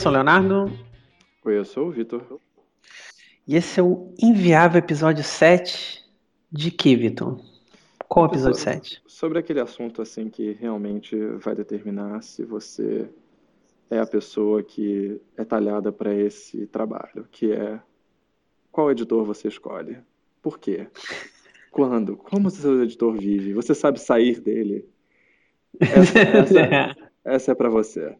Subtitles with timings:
[0.00, 0.78] Oi, eu sou o Leonardo.
[1.44, 2.40] Oi, eu sou o Vitor.
[3.46, 6.02] E esse é o Inviável Episódio 7
[6.50, 7.38] de que, Vitor?
[8.08, 9.02] Qual episódio 7?
[9.06, 13.10] Sobre aquele assunto assim que realmente vai determinar se você
[13.90, 17.78] é a pessoa que é talhada para esse trabalho, que é
[18.72, 19.98] qual editor você escolhe?
[20.40, 20.88] Por quê?
[21.70, 22.16] Quando?
[22.16, 23.52] Como o seu editor vive?
[23.52, 24.88] Você sabe sair dele?
[25.78, 28.16] Essa, essa, essa é para você.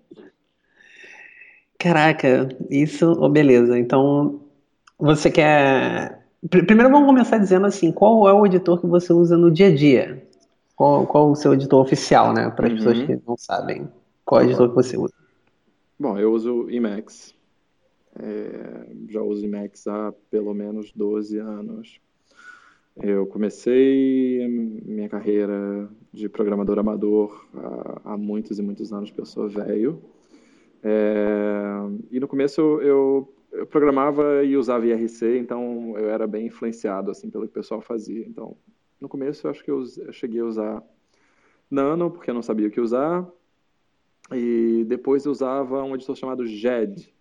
[1.80, 3.78] Caraca, isso, oh, beleza.
[3.78, 4.42] Então,
[4.98, 6.26] você quer.
[6.50, 9.74] Primeiro vamos começar dizendo assim, qual é o editor que você usa no dia a
[9.74, 10.22] dia?
[10.76, 12.50] Qual, qual o seu editor oficial, né?
[12.50, 12.78] Para as uhum.
[12.78, 13.88] pessoas que não sabem.
[14.26, 15.14] Qual é o editor que você usa?
[15.98, 17.34] Bom, eu uso Emacs.
[18.18, 21.98] É, já uso Emacs há pelo menos 12 anos.
[23.02, 24.46] Eu comecei
[24.84, 30.02] minha carreira de programador amador há, há muitos e muitos anos, porque eu sou velho.
[30.82, 31.76] É,
[32.10, 37.28] e no começo eu, eu, programava e usava IRC, então eu era bem influenciado assim
[37.28, 38.24] pelo que o pessoal fazia.
[38.26, 38.56] Então,
[39.00, 40.82] no começo eu acho que eu, eu cheguei a usar
[41.70, 43.26] Nano, porque eu não sabia o que usar.
[44.32, 47.12] E depois eu usava um editor chamado GED,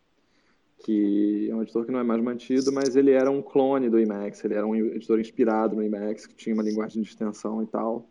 [0.83, 3.99] que é um editor que não é mais mantido, mas ele era um clone do
[3.99, 7.67] Emacs, ele era um editor inspirado no Emacs, que tinha uma linguagem de extensão e
[7.67, 8.07] tal.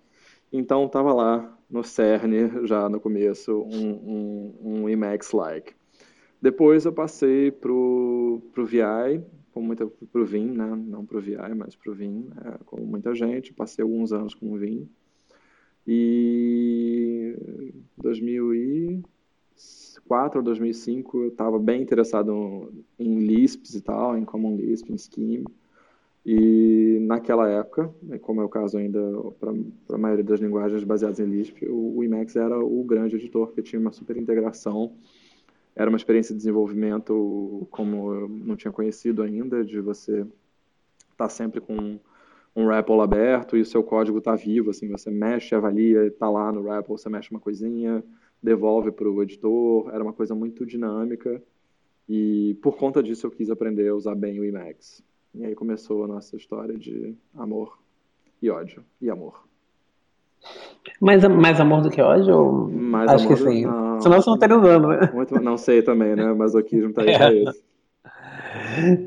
[0.52, 5.74] Então estava lá no CERN, já no começo, um, um, um Emacs-like.
[6.40, 9.20] Depois eu passei para o VI,
[9.52, 10.80] com muita para o Vim, né?
[10.86, 13.52] não para o VI, mas para o Vim, é, com muita gente.
[13.52, 14.88] Passei alguns anos com o Vim.
[15.86, 17.34] E
[17.96, 24.98] 2004 ou 2005 eu estava bem interessado em Lisps e tal, em Common Lisp, em
[24.98, 25.44] Scheme.
[26.24, 29.00] E naquela época, né, como é o caso ainda
[29.40, 29.52] para
[29.94, 33.62] a maioria das linguagens baseadas em Lisp, o, o Emacs era o grande editor que
[33.62, 34.92] tinha uma super integração.
[35.74, 40.28] Era uma experiência de desenvolvimento como eu não tinha conhecido ainda, de você estar
[41.16, 41.98] tá sempre com
[42.54, 46.50] um REPL aberto e o seu código está vivo, assim, você mexe, avalia, está lá
[46.50, 48.02] no REPL, você mexe uma coisinha,
[48.42, 51.40] devolve para o editor, era uma coisa muito dinâmica
[52.08, 55.02] e por conta disso eu quis aprender a usar bem o Emacs.
[55.38, 57.78] E aí começou a nossa história de amor
[58.42, 59.44] e ódio e amor.
[61.00, 62.68] Mais, mais amor do que ódio?
[62.68, 63.64] Mais Acho que sim.
[63.64, 65.10] Não, Senão você não estaria usando, né?
[65.14, 66.32] Muito, não sei também, né?
[66.32, 67.18] Masoquismo tá aí é.
[67.18, 67.62] pra isso.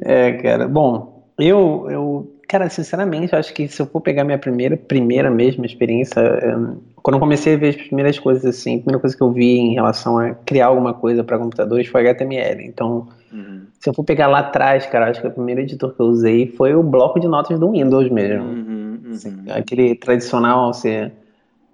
[0.04, 0.70] É, cara.
[0.70, 5.66] Bom, eu, eu, cara, sinceramente, acho que se eu for pegar minha primeira, primeira mesma
[5.66, 9.22] experiência, eu, quando eu comecei a ver as primeiras coisas assim, a primeira coisa que
[9.24, 12.64] eu vi em relação a criar alguma coisa para computadores foi HTML.
[12.66, 13.64] Então, uhum.
[13.80, 16.48] se eu for pegar lá atrás, cara, acho que o primeiro editor que eu usei
[16.48, 18.44] foi o bloco de notas do Windows mesmo.
[18.44, 19.12] Uhum, uhum.
[19.12, 21.12] Assim, aquele tradicional, você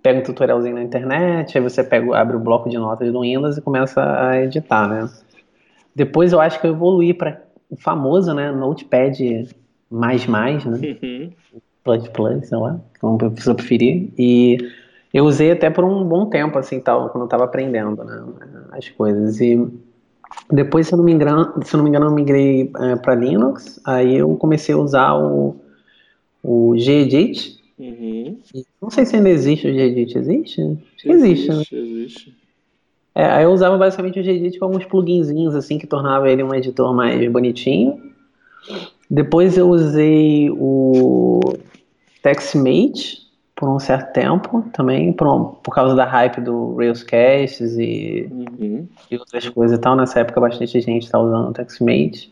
[0.02, 3.58] pega um tutorialzinho na internet, aí você pega, abre o bloco de notas do Windows
[3.58, 5.10] e começa a editar, né?
[5.96, 9.50] Depois eu acho que eu evoluí para o famoso, né, Notepad
[9.90, 10.98] mais mais, né?
[11.02, 11.32] Uhum.
[11.84, 14.12] Plus plus, sei lá, como a pessoa preferir.
[14.18, 14.58] E
[15.14, 18.24] eu usei até por um bom tempo, assim, tal, quando eu estava aprendendo, né,
[18.72, 19.40] as coisas.
[19.40, 19.56] E
[20.52, 23.16] depois, se eu não me engano, se eu não me engano, eu migrei é, para
[23.16, 23.80] Linux.
[23.86, 25.56] Aí eu comecei a usar o,
[26.44, 27.62] o Gedit.
[27.78, 28.38] Uhum.
[28.82, 30.18] Não sei se ainda existe o Gedit.
[30.18, 30.62] Existe?
[30.62, 31.82] Acho que existe, existe né?
[31.82, 32.38] Existe.
[33.14, 36.54] É, aí eu usava basicamente o Gedit com alguns pluginzinhos, assim, que tornava ele um
[36.54, 38.00] editor mais bonitinho.
[39.10, 41.40] Depois eu usei o
[42.22, 43.27] TextMate,
[43.58, 48.88] por um certo tempo também, por, por causa da hype do Railscasts e, uhum.
[49.10, 49.96] e outras coisas e tal.
[49.96, 52.32] Nessa época, bastante gente está usando o TextMate.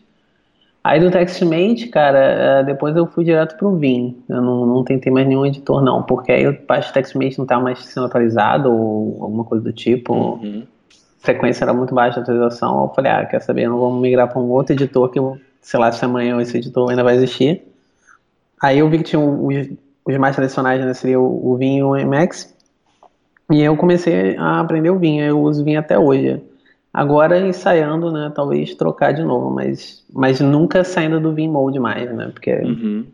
[0.84, 4.22] Aí do TextMate, cara, é, depois eu fui direto pro Vim.
[4.28, 7.44] Eu não, não tentei mais nenhum editor, não, porque aí o parte do TextMate não
[7.44, 10.14] estava mais sendo atualizado ou alguma coisa do tipo.
[10.14, 10.62] Uhum.
[10.92, 12.84] A frequência era muito baixa de atualização.
[12.84, 15.18] Eu falei, ah, quer saber, eu não vou migrar para um outro editor que,
[15.60, 17.62] sei lá, se amanhã esse editor ainda vai existir.
[18.62, 19.68] Aí eu vi que tinha os
[20.06, 22.54] os mais tradicionais né, seria o, o vinho e o Emacs.
[23.50, 26.40] E eu comecei a aprender o vinho, eu uso vinho até hoje.
[26.92, 32.10] Agora ensaiando, né, talvez trocar de novo, mas, mas nunca saindo do vinho mode mais,
[32.14, 33.04] né, porque uhum.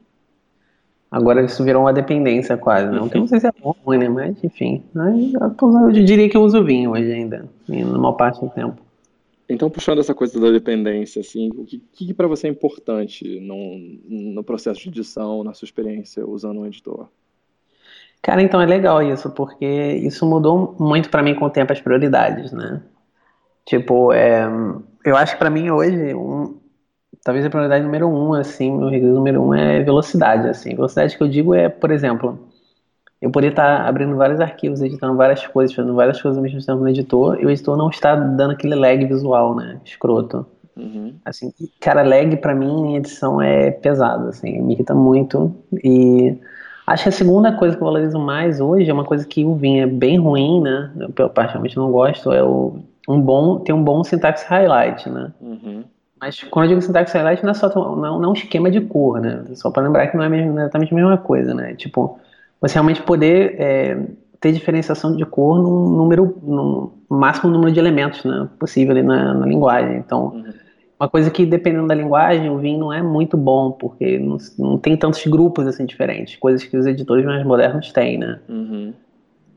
[1.10, 4.84] agora isso virou uma dependência quase, né, não sei se é bom, né, mas enfim,
[4.94, 8.80] eu, eu diria que eu uso vinho hoje ainda, na maior parte do tempo.
[9.52, 13.78] Então, puxando essa coisa da dependência, assim, o que, que para você é importante no,
[14.34, 17.08] no processo de edição, na sua experiência usando um editor?
[18.22, 21.81] Cara, então é legal isso, porque isso mudou muito para mim com o tempo as
[21.81, 22.81] prioridades, né?
[23.66, 24.44] Tipo, é,
[25.04, 26.58] eu acho que para mim hoje, um,
[27.22, 30.75] talvez a prioridade número um, assim, o requisito número um é velocidade, assim.
[30.75, 32.49] Velocidade que eu digo é, por exemplo,
[33.22, 36.80] eu poder estar abrindo vários arquivos, editando várias coisas, fazendo várias coisas ao mesmo tempo
[36.80, 39.80] no editor, e o editor não está dando aquele lag visual, né?
[39.84, 40.44] Escroto.
[40.76, 41.14] Uhum.
[41.24, 45.54] Assim, cara, lag para mim em edição é pesado, assim, me irrita muito.
[45.84, 46.36] E
[46.84, 49.54] acho que a segunda coisa que eu valorizo mais hoje é uma coisa que o
[49.54, 50.90] Vim é bem ruim, né?
[51.16, 55.32] Eu particularmente não gosto, é o um bom ter um bom sintaxe highlight, né?
[55.40, 55.84] Uhum.
[56.20, 58.80] Mas quando eu digo sintaxe highlight não é só não, não é um esquema de
[58.80, 59.44] cor, né?
[59.54, 61.75] Só para lembrar que não é mesmo, exatamente a mesma coisa, né?
[61.75, 62.18] Tipo
[62.62, 63.99] você realmente poder é,
[64.41, 69.35] ter diferenciação de cor num número, no máximo número de elementos né, possível ali na,
[69.35, 69.97] na linguagem.
[69.97, 70.53] Então, uhum.
[70.99, 74.79] uma coisa que dependendo da linguagem, o Vim não é muito bom, porque não, não
[74.79, 78.38] tem tantos grupos assim diferentes, coisas que os editores mais modernos têm, né?
[78.49, 78.94] Uhum.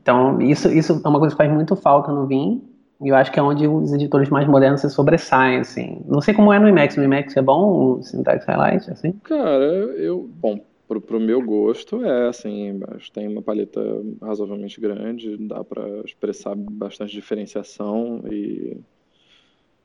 [0.02, 2.62] Então, isso, isso é uma coisa que faz muito falta no Vim,
[3.00, 6.00] e eu acho que é onde os editores mais modernos se sobressaem, assim.
[6.06, 6.96] Não sei como é no Emacs.
[6.96, 9.12] No Emacs é bom o Syntax Highlight, assim?
[9.22, 10.28] Cara, eu...
[10.40, 12.80] Bom, pro, pro meu gosto, é assim,
[13.12, 13.80] tem uma paleta
[14.20, 18.76] razoavelmente grande, dá para expressar bastante diferenciação e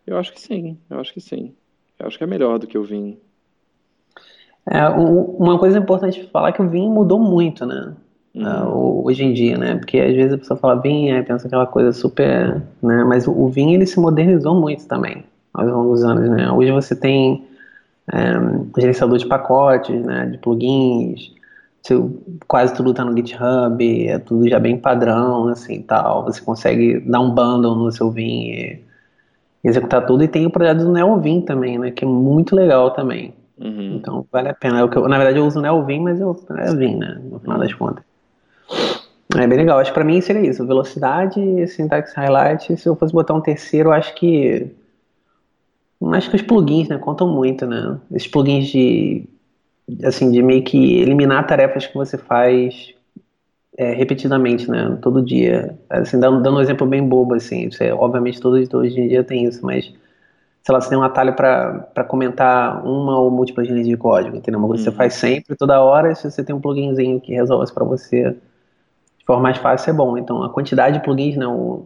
[0.06, 1.53] eu acho que sim, eu acho que sim.
[2.00, 3.18] Eu acho que é melhor do que o Vim.
[4.69, 7.95] É, uma coisa importante falar é que o Vim mudou muito, né?
[8.33, 8.44] Uhum.
[8.44, 9.75] Uh, hoje em dia, né?
[9.75, 13.03] Porque às vezes a pessoa fala Vim, aí pensa aquela coisa super, né?
[13.03, 16.51] Mas o, o Vim ele se modernizou muito também ao longo dos anos, né?
[16.51, 17.45] Hoje você tem
[18.12, 21.31] é, gerenciador de pacotes, né, de plugins,
[22.48, 26.24] quase tudo está no GitHub, é tudo já bem padrão, assim, tal.
[26.25, 28.81] Você consegue dar um bundle no seu Vim e
[29.63, 30.24] executar tudo.
[30.24, 33.34] E tem o projeto do NeoVim também, né, que é muito legal também.
[33.58, 33.96] Uhum.
[33.96, 34.80] Então, vale a pena.
[34.80, 37.74] Eu, na verdade, eu uso o NeoVim, mas eu é Vim, né, no final das
[37.74, 38.04] contas.
[39.38, 39.80] É bem legal.
[39.80, 40.66] Acho que pra mim seria isso.
[40.68, 42.75] Velocidade, syntax highlight.
[42.75, 44.69] Se eu fosse botar um terceiro, acho que
[46.13, 48.00] Acho que os plugins, né, contam muito, né?
[48.12, 49.27] Esses plugins de,
[50.03, 52.94] assim, de meio que eliminar tarefas que você faz
[53.77, 54.98] é, repetidamente, né?
[55.01, 55.77] Todo dia.
[55.89, 57.69] Assim, dando, dando um exemplo bem bobo, assim.
[57.69, 59.94] Você, obviamente, todo editor hoje em dia tem isso, mas
[60.63, 64.59] sei lá, você tem um atalho para comentar uma ou múltiplas linhas de código, entendeu?
[64.59, 64.98] Uma coisa que você uhum.
[64.98, 68.36] faz sempre, toda hora, se você tem um pluginzinho que resolve isso para você
[69.18, 70.18] de forma mais fácil, é bom.
[70.18, 71.86] Então, a quantidade de plugins, né, o,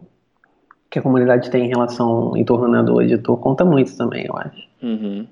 [0.90, 4.36] que a comunidade tem em relação em torno né, do editor conta muito também, eu
[4.36, 4.68] acho.
[4.82, 5.26] Uhum.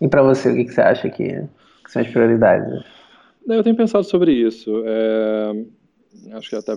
[0.00, 1.24] E para você, o que, que, você acha que,
[1.84, 2.84] que, são as prioridades?
[3.46, 4.82] Eu tenho pensado sobre isso.
[4.84, 5.64] É,
[6.32, 6.76] acho que até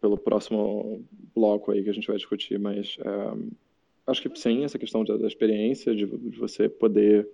[0.00, 1.04] pelo próximo
[1.34, 3.36] bloco aí que a gente vai discutir, mas é,
[4.06, 7.28] acho que sim, essa questão da, experiência, de, de, você poder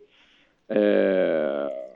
[0.69, 1.91] é,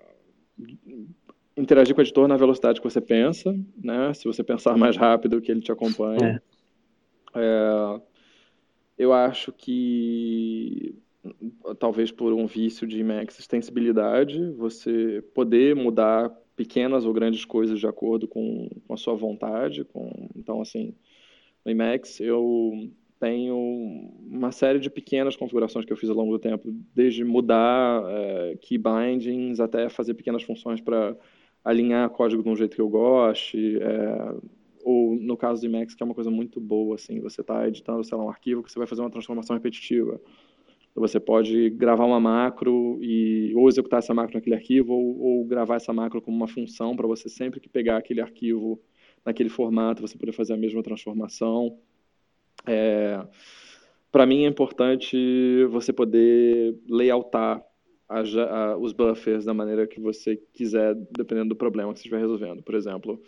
[1.56, 4.12] interagir com o editor na velocidade que você pensa, né?
[4.12, 6.43] Se você pensar mais rápido, que ele te acompanha.
[7.34, 8.00] É.
[8.96, 10.94] Eu acho que
[11.78, 17.86] talvez por um vício de Emacs extensibilidade, você poder mudar pequenas ou grandes coisas de
[17.86, 19.84] acordo com, com a sua vontade.
[19.84, 20.94] Com, então, assim,
[21.64, 23.56] no Emacs eu tenho
[24.28, 28.56] uma série de pequenas configurações que eu fiz ao longo do tempo, desde mudar é,
[28.60, 31.16] key bindings até fazer pequenas funções para
[31.64, 34.34] alinhar código de um jeito que eu goste, é,
[34.84, 38.04] ou no caso do Emacs, que é uma coisa muito boa, assim, você está editando,
[38.04, 40.20] sei lá, um arquivo que você vai fazer uma transformação repetitiva.
[40.94, 45.76] Você pode gravar uma macro e ou executar essa macro naquele arquivo ou, ou gravar
[45.76, 48.81] essa macro como uma função para você sempre que pegar aquele arquivo
[49.24, 51.76] naquele formato, você poder fazer a mesma transformação.
[52.67, 53.20] É,
[54.12, 57.60] para mim é importante você poder layoutar
[58.08, 62.20] a, a, os buffers da maneira que você quiser, dependendo do problema que você estiver
[62.20, 62.62] resolvendo.
[62.62, 63.20] Por exemplo,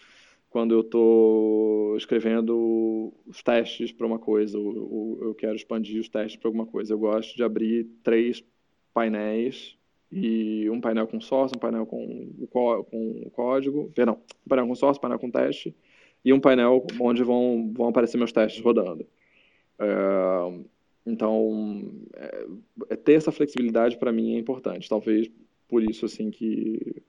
[0.57, 6.37] quando eu estou escrevendo os testes para uma coisa, ou, eu quero expandir os testes
[6.37, 6.95] para alguma coisa.
[6.95, 8.43] Eu gosto de abrir três
[8.95, 9.77] painéis
[10.11, 12.49] e um painel com source, um painel com o,
[12.85, 15.77] com o código, perdão, um painel com source, um painel com teste
[16.25, 19.07] e um painel onde vão, vão aparecer meus testes rodando.
[19.79, 19.87] É,
[21.05, 21.93] então,
[22.89, 24.89] é ter essa flexibilidade para mim é importante.
[24.89, 25.31] Talvez
[25.69, 27.03] por isso assim que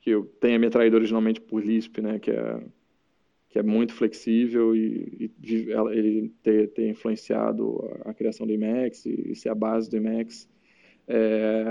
[0.00, 2.60] que eu tenha me atraído originalmente por Lisp, né, que é
[3.58, 9.32] que é muito flexível e, e ele ter, ter, influenciado a, criação do Emacs e,
[9.32, 10.48] e ser a base do Emacs,
[11.08, 11.64] é,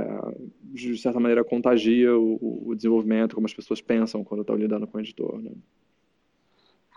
[0.73, 4.97] de certa maneira contagia o, o, desenvolvimento, como as pessoas pensam quando estão lidando com
[4.97, 5.41] o editor.
[5.41, 5.51] Né?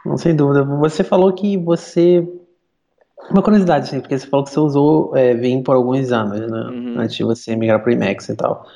[0.04, 0.64] Não, sem dúvida.
[0.64, 2.26] Você falou que você.
[3.30, 6.62] Uma curiosidade, assim, porque você falou que você usou é, Vim por alguns anos, né?
[6.70, 6.99] Uhum.
[6.99, 8.66] Antes de você migrar para o Emacs e tal.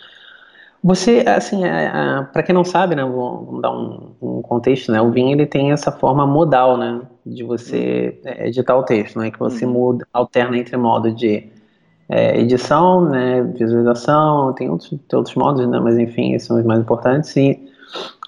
[0.85, 5.01] Você, assim, é, é, para quem não sabe, né, vou dar um, um, contexto, né,
[5.01, 9.31] o Vim ele tem essa forma modal, né, de você é, editar o texto, né,
[9.31, 9.73] que você uhum.
[9.73, 11.49] muda, alterna entre modo de
[12.07, 16.65] é, edição, né, visualização, tem outros, tem outros modos, né, mas enfim, esses são os
[16.67, 17.59] mais importantes, e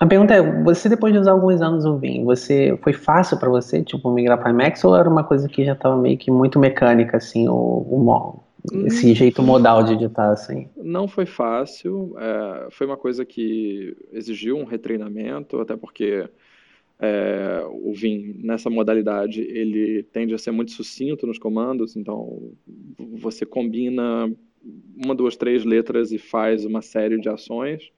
[0.00, 3.50] A pergunta é, você depois de usar alguns anos o Vim, você foi fácil para
[3.50, 6.58] você, tipo, migrar para Max ou era uma coisa que já estava meio que muito
[6.58, 7.98] mecânica, assim, o, o
[8.86, 9.14] esse hum.
[9.14, 10.68] jeito modal de editar, assim?
[10.76, 16.28] Não foi fácil, é, foi uma coisa que exigiu um retreinamento, até porque
[16.98, 22.52] é, o Vim, nessa modalidade, ele tende a ser muito sucinto nos comandos, então
[22.98, 24.32] você combina
[24.96, 27.90] uma, duas, três letras e faz uma série de ações.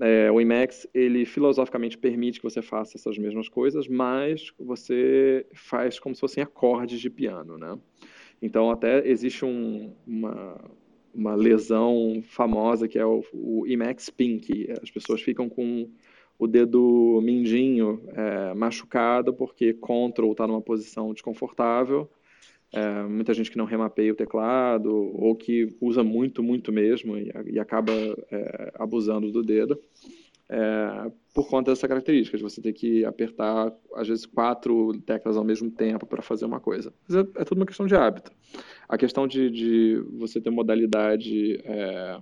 [0.00, 5.98] É, o Emacs, ele filosoficamente permite que você faça essas mesmas coisas, mas você faz
[5.98, 7.76] como se fossem acordes de piano, né?
[8.40, 10.60] Então, até existe um, uma,
[11.14, 14.70] uma lesão famosa que é o, o Emacs Pink.
[14.82, 15.88] As pessoas ficam com
[16.38, 22.08] o dedo mindinho é, machucado porque Ctrl está numa posição desconfortável
[22.72, 27.32] é, muita gente que não remapeia o teclado ou que usa muito, muito mesmo e,
[27.46, 27.92] e acaba
[28.30, 29.80] é, abusando do dedo
[30.50, 35.44] é, por conta dessa característica de você ter que apertar às vezes quatro teclas ao
[35.44, 36.92] mesmo tempo para fazer uma coisa.
[37.06, 38.32] Mas é, é, tudo uma questão de hábito.
[38.88, 42.18] A questão de, de você ter modalidade é,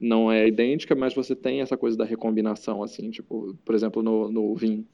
[0.00, 4.30] não é idêntica, mas você tem essa coisa da recombinação, assim, tipo, por exemplo, no,
[4.30, 4.86] no Vim,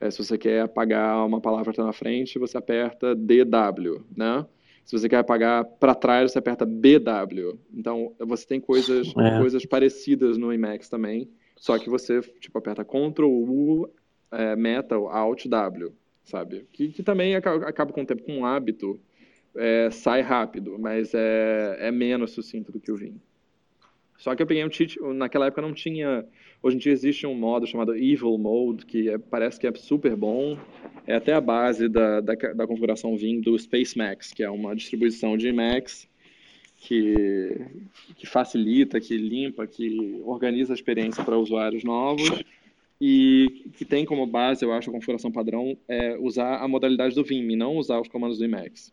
[0.00, 4.44] é, se você quer apagar uma palavra que está na frente, você aperta DW, né?
[4.84, 7.56] Se você quer apagar para trás, você aperta BW.
[7.72, 9.38] Então, você tem coisas, é.
[9.38, 11.30] coisas parecidas no Emacs também,
[11.62, 13.88] só que você tipo, aperta Ctrl U,
[14.32, 15.92] é, Meta, Alt W,
[16.24, 16.66] sabe?
[16.72, 19.00] Que, que também acaba, acaba com o tempo, com um hábito,
[19.54, 23.14] é, sai rápido, mas é, é menos sucinto do que o Vim.
[24.18, 26.26] Só que eu peguei um cheat, naquela época não tinha.
[26.60, 30.16] Hoje em dia existe um modo chamado Evil Mode, que é, parece que é super
[30.16, 30.58] bom.
[31.06, 34.74] É até a base da, da, da configuração Vim do Space Max, que é uma
[34.74, 36.08] distribuição de Max
[36.82, 37.60] que,
[38.16, 42.42] que facilita, que limpa, que organiza a experiência para usuários novos
[43.00, 47.22] e que tem como base, eu acho, a configuração padrão é usar a modalidade do
[47.22, 48.92] Vim e não usar os comandos do Emacs.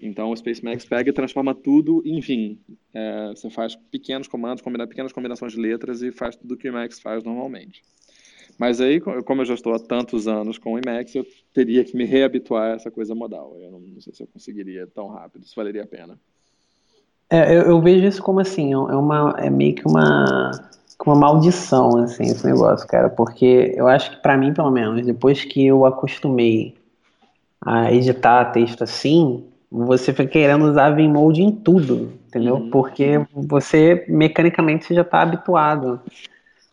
[0.00, 2.58] Então o Space Max pega e transforma tudo em Vim.
[2.92, 6.70] É, você faz pequenos comandos, combina pequenas combinações de letras e faz tudo que o
[6.70, 7.82] Emacs faz normalmente.
[8.56, 11.96] Mas aí, como eu já estou há tantos anos com o Emacs, eu teria que
[11.96, 13.58] me reabituar a essa coisa modal.
[13.58, 16.16] Eu não, não sei se eu conseguiria tão rápido, se valeria a pena.
[17.34, 20.52] É, eu, eu, vejo isso como assim, é, uma, é meio que uma,
[21.04, 25.44] uma maldição, assim, esse negócio, cara, porque eu acho que para mim, pelo menos, depois
[25.44, 26.76] que eu acostumei
[27.60, 32.54] a editar texto assim, você fica querendo usar Vimode em tudo, entendeu?
[32.54, 32.70] Uhum.
[32.70, 36.00] Porque você mecanicamente já está habituado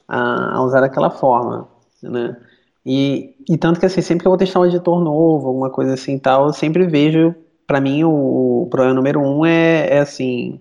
[0.07, 1.67] a, a, usar daquela forma,
[2.03, 2.37] né?
[2.85, 5.95] E, e tanto que assim, sempre que eu vou testar um editor novo, alguma coisa
[5.95, 7.33] assim tal, eu sempre vejo,
[7.71, 10.59] para mim, o, o, problema número um é, é assim,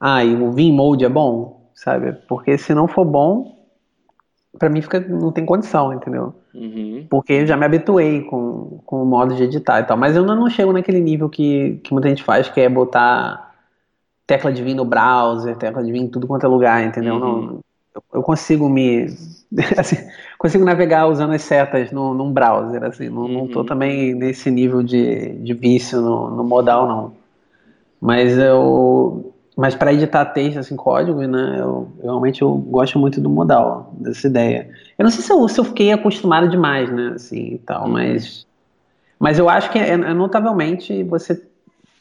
[0.00, 2.14] ah, e o Vimode é bom, sabe?
[2.26, 3.54] Porque se não for bom,
[4.58, 6.34] para mim fica, não tem condição, entendeu?
[6.54, 7.06] Uhum.
[7.10, 9.98] Porque eu já me habituei com, com o modo de editar e tal.
[9.98, 13.54] Mas eu ainda não chego naquele nível que, que muita gente faz, que é botar
[14.26, 17.16] tecla de vir no browser, tecla de vir em tudo quanto é lugar, entendeu?
[17.16, 17.20] Uhum.
[17.20, 17.60] Não,
[18.12, 19.06] eu consigo me.
[19.78, 19.96] Assim,
[20.38, 23.08] consigo navegar usando as setas no, num browser, assim.
[23.08, 23.32] Não, uhum.
[23.32, 27.12] não tô também nesse nível de, de vício no, no modal, não.
[27.98, 33.20] Mas eu mas para editar texto, assim, código, né, eu, eu, realmente eu gosto muito
[33.20, 34.70] do modal, dessa ideia.
[34.96, 37.90] Eu não sei se eu, se eu fiquei acostumado demais, né, assim, e tal, uhum.
[37.90, 38.46] mas,
[39.18, 41.42] mas eu acho que é, é, notavelmente você,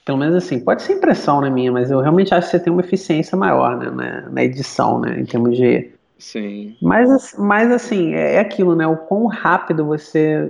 [0.08, 2.72] pelo menos assim, pode ser impressão na minha, mas eu realmente acho que você tem
[2.72, 5.92] uma eficiência maior, né, na, na edição, né, em termos de...
[6.18, 6.78] Sim.
[6.82, 10.50] Mas, mas assim, é, é aquilo, né, o quão rápido você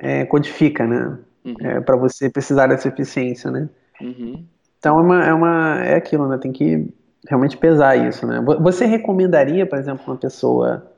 [0.00, 1.54] é, codifica, né, uhum.
[1.60, 3.68] é, para você precisar dessa eficiência, né.
[4.00, 4.42] Uhum.
[4.78, 6.38] Então é, uma, é, uma, é aquilo, né?
[6.38, 6.88] Tem que
[7.28, 8.42] realmente pesar isso, né?
[8.60, 10.90] Você recomendaria, por exemplo, uma pessoa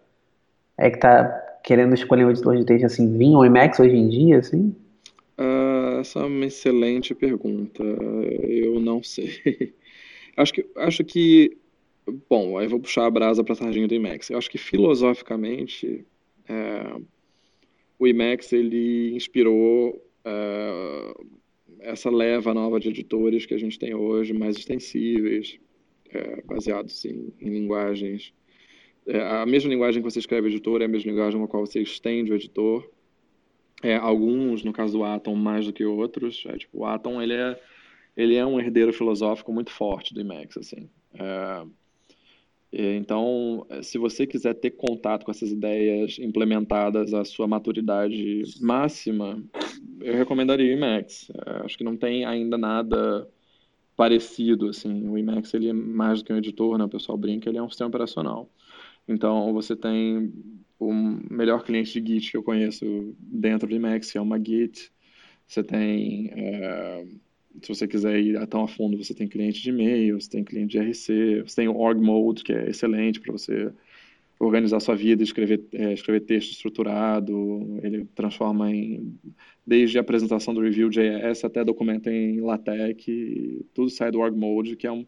[0.77, 1.25] é, que está
[1.65, 4.75] querendo escolher um editor de texto assim, Vim ou Emacs hoje em dia, assim?
[5.39, 5.68] Uh,
[6.01, 7.83] essa é uma excelente pergunta.
[7.83, 9.75] Eu não sei.
[10.37, 11.57] acho que, acho que,
[12.29, 14.31] bom, aí vou puxar a brasa para a sardinha do Emacs.
[14.31, 16.05] Eu acho que filosoficamente
[16.49, 17.01] é,
[17.99, 21.15] o Emacs ele inspirou é,
[21.81, 25.59] essa leva nova de editores que a gente tem hoje, mais extensíveis,
[26.11, 28.33] é, baseados em, em linguagens.
[29.07, 31.67] É, a mesma linguagem que você escreve editor é a mesma linguagem com a qual
[31.67, 32.89] você estende o editor.
[33.83, 36.45] É, alguns, no caso do Atom, mais do que outros.
[36.47, 37.61] É, tipo, o Atom ele é,
[38.17, 40.57] ele é um herdeiro filosófico muito forte do Emacs.
[40.57, 40.89] Assim.
[41.15, 41.65] É,
[42.71, 49.43] então, se você quiser ter contato com essas ideias implementadas à sua maturidade máxima,
[50.01, 51.31] eu recomendaria o Emacs.
[51.47, 53.29] É, acho que não tem ainda nada
[53.97, 55.09] parecido, assim.
[55.09, 56.85] O Emacs, ele é mais do que um editor, né?
[56.85, 58.49] O pessoal brinca, ele é um sistema operacional.
[59.09, 60.33] Então, você tem
[60.79, 64.93] o melhor cliente de Git que eu conheço dentro do Emacs, que é uma Git.
[65.47, 67.07] Você tem, é,
[67.63, 70.73] se você quiser ir tão a fundo, você tem cliente de e-mail, você tem cliente
[70.73, 73.73] de RC, você tem o Org Mode, que é excelente para você
[74.39, 79.19] organizar sua vida, escrever, é, escrever texto estruturado, ele transforma em,
[79.67, 83.05] desde a apresentação do Review.js até documento em LaTeX,
[83.75, 85.05] tudo sai do Org Mode, que é um,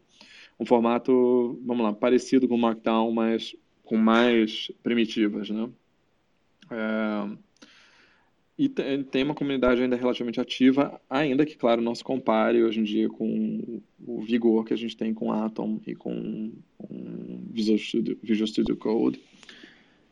[0.59, 3.54] um formato, vamos lá, parecido com o Markdown, mas
[3.90, 5.68] com mais primitivas, né?
[6.70, 7.37] É,
[8.56, 12.85] e tem uma comunidade ainda relativamente ativa, ainda que, claro, não se compare hoje em
[12.85, 18.16] dia com o vigor que a gente tem com Atom e com, com Visual, Studio,
[18.23, 19.20] Visual Studio Code.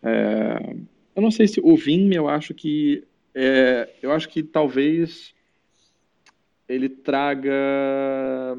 [0.03, 0.75] É,
[1.15, 5.33] eu não sei se o Vim, eu acho que é, eu acho que talvez
[6.69, 8.59] ele traga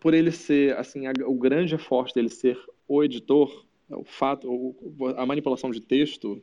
[0.00, 4.74] por ele ser assim a, o grande forte dele ser o editor, o fato,
[5.16, 6.42] a manipulação de texto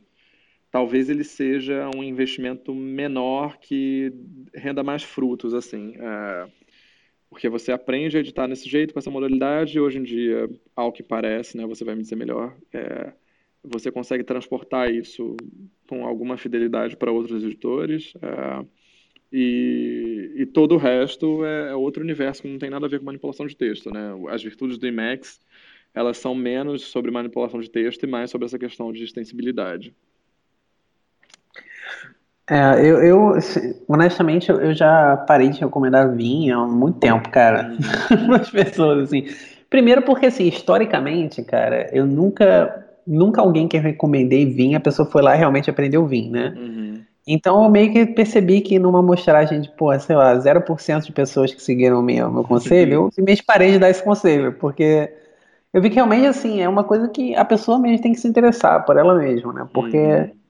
[0.74, 4.12] talvez ele seja um investimento menor que
[4.52, 5.94] renda mais frutos, assim.
[5.96, 6.48] É,
[7.30, 10.90] porque você aprende a editar nesse jeito, com essa modalidade, e hoje em dia, ao
[10.90, 13.12] que parece, né, você vai me dizer melhor, é,
[13.62, 15.36] você consegue transportar isso
[15.88, 18.66] com alguma fidelidade para outros editores, é,
[19.32, 22.98] e, e, todo o resto é, é, outro universo que não tem nada a ver
[22.98, 24.12] com manipulação de texto, né?
[24.28, 25.40] As virtudes do Emacs,
[25.94, 29.94] elas são menos sobre manipulação de texto e mais sobre essa questão de extensibilidade.
[32.50, 33.38] É, eu, eu
[33.88, 37.74] honestamente, eu já parei de recomendar vinho há muito tempo, cara,
[38.26, 39.24] para as pessoas, assim.
[39.70, 45.08] Primeiro porque, assim, historicamente, cara, eu nunca, nunca alguém que eu recomendei vinho, a pessoa
[45.08, 46.54] foi lá e realmente aprendeu vinho, né?
[46.56, 47.00] Uhum.
[47.26, 51.54] Então eu meio que percebi que numa amostragem de, pô, sei lá, 0% de pessoas
[51.54, 55.10] que seguiram o meu, meu conselho, eu simplesmente parei de dar esse conselho, porque
[55.74, 58.28] eu vi que realmente, assim, é uma coisa que a pessoa mesmo tem que se
[58.28, 59.68] interessar por ela mesma, né?
[59.70, 59.98] Porque...
[59.98, 60.44] Uhum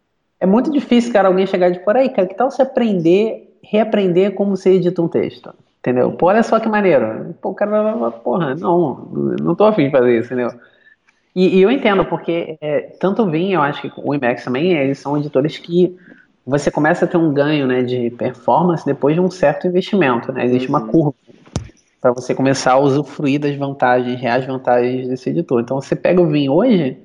[0.44, 4.35] é muito difícil, cara, alguém chegar de por aí, cara, que tal você aprender, reaprender
[4.35, 5.55] como você edita um texto?
[5.79, 6.12] Entendeu?
[6.12, 7.35] Pô, olha só que maneiro.
[7.40, 9.09] Pô, o cara vai porra, não,
[9.40, 10.53] não tô afim de fazer isso, entendeu?
[11.35, 14.72] E, e eu entendo, porque é, tanto o Vim, eu acho que o Emacs também,
[14.72, 15.96] eles são editores que
[16.46, 20.44] você começa a ter um ganho né, de performance depois de um certo investimento, né?
[20.44, 20.88] Existe uma uhum.
[20.88, 21.14] curva
[22.05, 25.62] para você começar a usufruir das vantagens, reais vantagens desse editor.
[25.62, 26.99] Então, você pega o Vim hoje,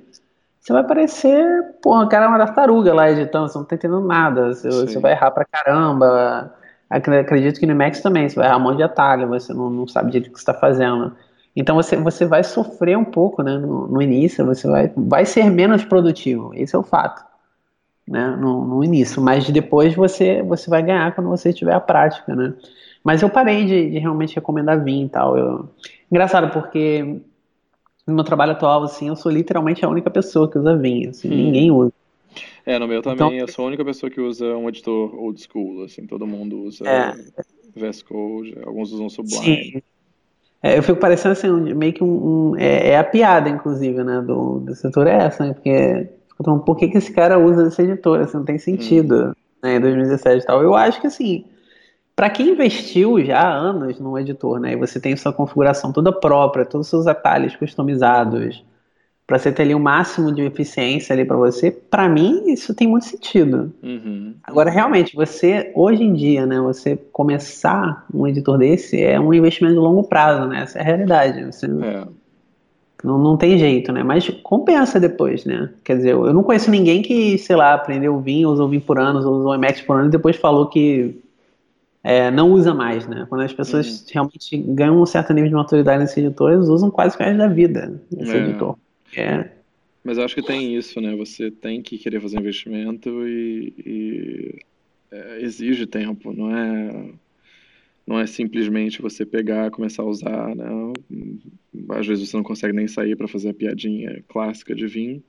[0.60, 1.42] você vai parecer,
[1.82, 5.32] porra, cara, uma tartaruga lá editando, você não tá entendendo nada, você, você vai errar
[5.32, 6.54] pra caramba.
[6.90, 9.88] Acredito que no Max também, você vai errar um monte de atalho, você não, não
[9.88, 11.16] sabe direito o que você está fazendo.
[11.56, 15.50] Então você, você vai sofrer um pouco né, no, no, início, você vai, vai ser
[15.50, 17.24] menos produtivo, esse é o fato.
[18.06, 22.36] Né, no, no início, mas depois você, você vai ganhar quando você tiver a prática,
[22.36, 22.54] né?
[23.04, 25.38] Mas eu parei de, de realmente recomendar vinho e tal.
[25.38, 25.70] Eu...
[26.12, 27.22] Engraçado, porque
[28.06, 31.30] no meu trabalho atual, assim, eu sou literalmente a única pessoa que usa Vim, assim,
[31.30, 31.36] hum.
[31.36, 31.94] ninguém usa.
[32.66, 35.42] É, no meu também, então, eu sou a única pessoa que usa um editor old
[35.42, 37.14] school, assim, todo mundo usa é.
[37.76, 39.44] VS Code, alguns usam Sublime.
[39.44, 39.82] Sim.
[40.62, 42.52] É, eu fico parecendo assim, meio que um.
[42.52, 46.10] um é, é, a piada, inclusive, né, do, do setor é essa, né, porque
[46.66, 48.20] por que, que esse cara usa esse editor?
[48.20, 49.34] Assim, não tem sentido, hum.
[49.64, 50.62] né, em 2017 e tal.
[50.62, 51.46] Eu acho que, assim,
[52.20, 56.12] para quem investiu já há anos no editor, né, e você tem sua configuração toda
[56.12, 58.62] própria, todos os seus atalhos customizados,
[59.26, 62.90] para você ter ali o máximo de eficiência ali para você, para mim isso tem
[62.90, 63.72] muito sentido.
[63.82, 64.36] Uhum.
[64.44, 69.76] Agora, realmente, você, hoje em dia, né, você começar um editor desse é um investimento
[69.76, 71.46] de longo prazo, né, essa é a realidade.
[71.46, 72.04] Você é.
[73.02, 77.02] não, não tem jeito, né, mas compensa depois, né, quer dizer, eu não conheço ninguém
[77.02, 79.96] que, sei lá, aprendeu o Vim, usou o Vim por anos, usou o Emacs por
[79.96, 81.18] anos e depois falou que
[82.04, 83.26] é, não usa mais, né?
[83.28, 84.08] Quando as pessoas uhum.
[84.12, 87.48] realmente ganham um certo nível de maturidade nesse editor, eles usam quase o resto da
[87.48, 88.38] vida esse é.
[88.38, 88.78] editor.
[89.16, 89.50] É.
[90.04, 91.16] Mas eu acho que tem isso, né?
[91.16, 94.60] Você tem que querer fazer investimento e, e
[95.12, 97.12] é, exige tempo, não é
[98.08, 100.66] não é simplesmente você pegar, começar a usar, né?
[101.90, 105.24] Às vezes você não consegue nem sair para fazer a piadinha clássica de vinho.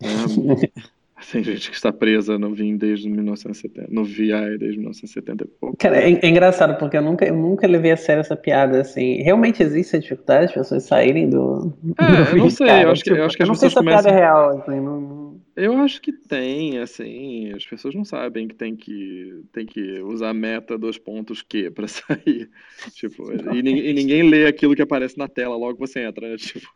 [0.00, 0.08] Né?
[1.32, 5.76] Tem gente que está presa no VIM desde 1970, no VI desde 1970 e pouco.
[5.76, 9.22] Cara, é, é, engraçado, porque eu nunca, eu nunca levei a sério essa piada, assim.
[9.22, 11.72] Realmente existe a dificuldade de pessoas saírem do.
[11.98, 13.54] É, do eu não sei, cara, eu acho que, tipo, eu acho que as não
[13.54, 14.02] pessoas sei se começam...
[14.02, 14.80] piada é real, assim.
[14.80, 15.40] Não...
[15.56, 20.34] Eu acho que tem, assim, as pessoas não sabem que tem que, tem que usar
[20.34, 22.50] meta dois pontos Q para sair.
[22.92, 26.36] Tipo, e, e, ninguém lê aquilo que aparece na tela logo que você entra, né?
[26.44, 26.68] Tipo,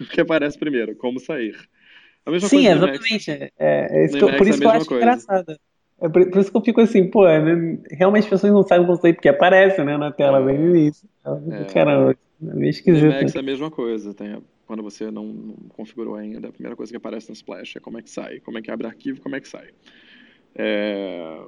[0.00, 1.56] o que aparece primeiro, como sair.
[2.26, 3.30] A mesma Sim, coisa exatamente.
[3.30, 5.04] É, é, isso por isso que eu acho coisa.
[5.04, 5.58] engraçado.
[6.00, 8.84] É por, por, isso que eu fico assim, pô, né, realmente as pessoas não sabem
[8.84, 11.08] o conceito, porque aparece né, na tela bem no início.
[11.24, 11.64] É.
[11.72, 13.04] Caramba, é meio esquisito.
[13.04, 16.90] Emacs é a mesma coisa, tem quando você não, não, configurou ainda, a primeira coisa
[16.90, 19.36] que aparece no Splash é como é que sai, como é que abre arquivo, como
[19.36, 19.68] é que sai.
[20.54, 21.40] É,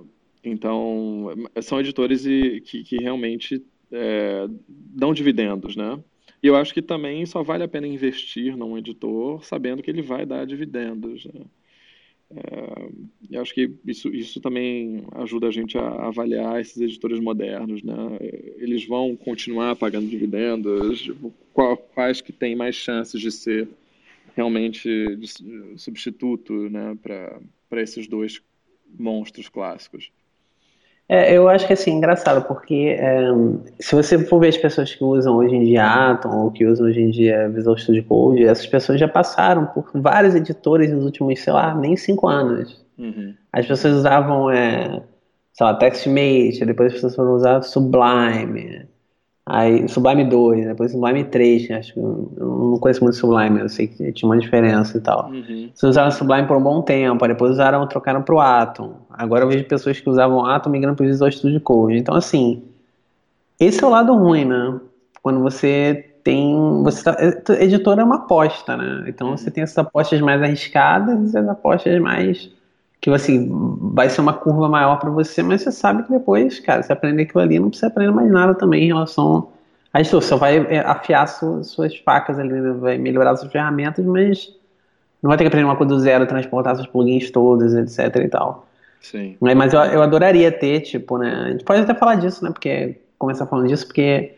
[0.44, 5.98] então, são editores que, que realmente é, dão dividendos, né?
[6.46, 10.00] E eu acho que também só vale a pena investir num editor sabendo que ele
[10.00, 11.24] vai dar dividendos.
[11.24, 11.40] Né?
[12.30, 12.88] É,
[13.32, 17.96] eu acho que isso, isso também ajuda a gente a avaliar esses editores modernos, né?
[18.58, 21.10] Eles vão continuar pagando dividendos,
[21.92, 23.68] quais que têm mais chances de ser
[24.36, 25.18] realmente
[25.76, 28.40] substituto, né, para esses dois
[28.96, 30.12] monstros clássicos.
[31.08, 33.28] É, eu acho que assim, é engraçado, porque é,
[33.78, 36.86] se você for ver as pessoas que usam hoje em dia Atom ou que usam
[36.86, 41.38] hoje em dia Visual Studio Code, essas pessoas já passaram por vários editores nos últimos,
[41.40, 42.84] sei lá, nem cinco anos.
[42.98, 43.34] Uhum.
[43.52, 45.00] As pessoas usavam, é,
[45.52, 48.88] sei lá, TextMate, depois as pessoas foram usar Sublime,
[49.48, 50.68] Aí, Sublime 2, né?
[50.70, 54.36] depois Sublime 3, acho que eu não conheço muito Sublime, eu sei que tinha uma
[54.36, 55.30] diferença e tal.
[55.30, 55.70] Uhum.
[55.72, 58.94] Vocês usaram Sublime por um bom tempo, aí depois usaram, trocaram pro Atom.
[59.08, 61.96] Agora eu vejo pessoas que usavam Atom migrando pro Visual Studio Code.
[61.96, 62.64] Então, assim,
[63.60, 64.80] esse é o lado ruim, né?
[65.22, 66.82] Quando você tem.
[66.82, 67.16] Você tá,
[67.60, 69.04] editor é uma aposta, né?
[69.06, 72.50] Então você tem essas apostas mais arriscadas e as apostas mais
[73.00, 73.48] que assim,
[73.92, 77.22] vai ser uma curva maior para você, mas você sabe que depois, cara, você aprender
[77.22, 79.48] aquilo ali, não precisa aprender mais nada também em relação
[79.92, 80.20] a isso.
[80.20, 84.52] Você vai é, afiar suas, suas facas ali, né, vai melhorar suas ferramentas, mas
[85.22, 88.28] não vai ter que aprender uma coisa do zero, transportar seus plugins todos, etc e
[88.28, 88.66] tal.
[89.00, 89.36] Sim.
[89.40, 92.96] Mas eu, eu adoraria ter, tipo, né, a gente pode até falar disso, né, porque,
[93.18, 94.34] começar falando disso, porque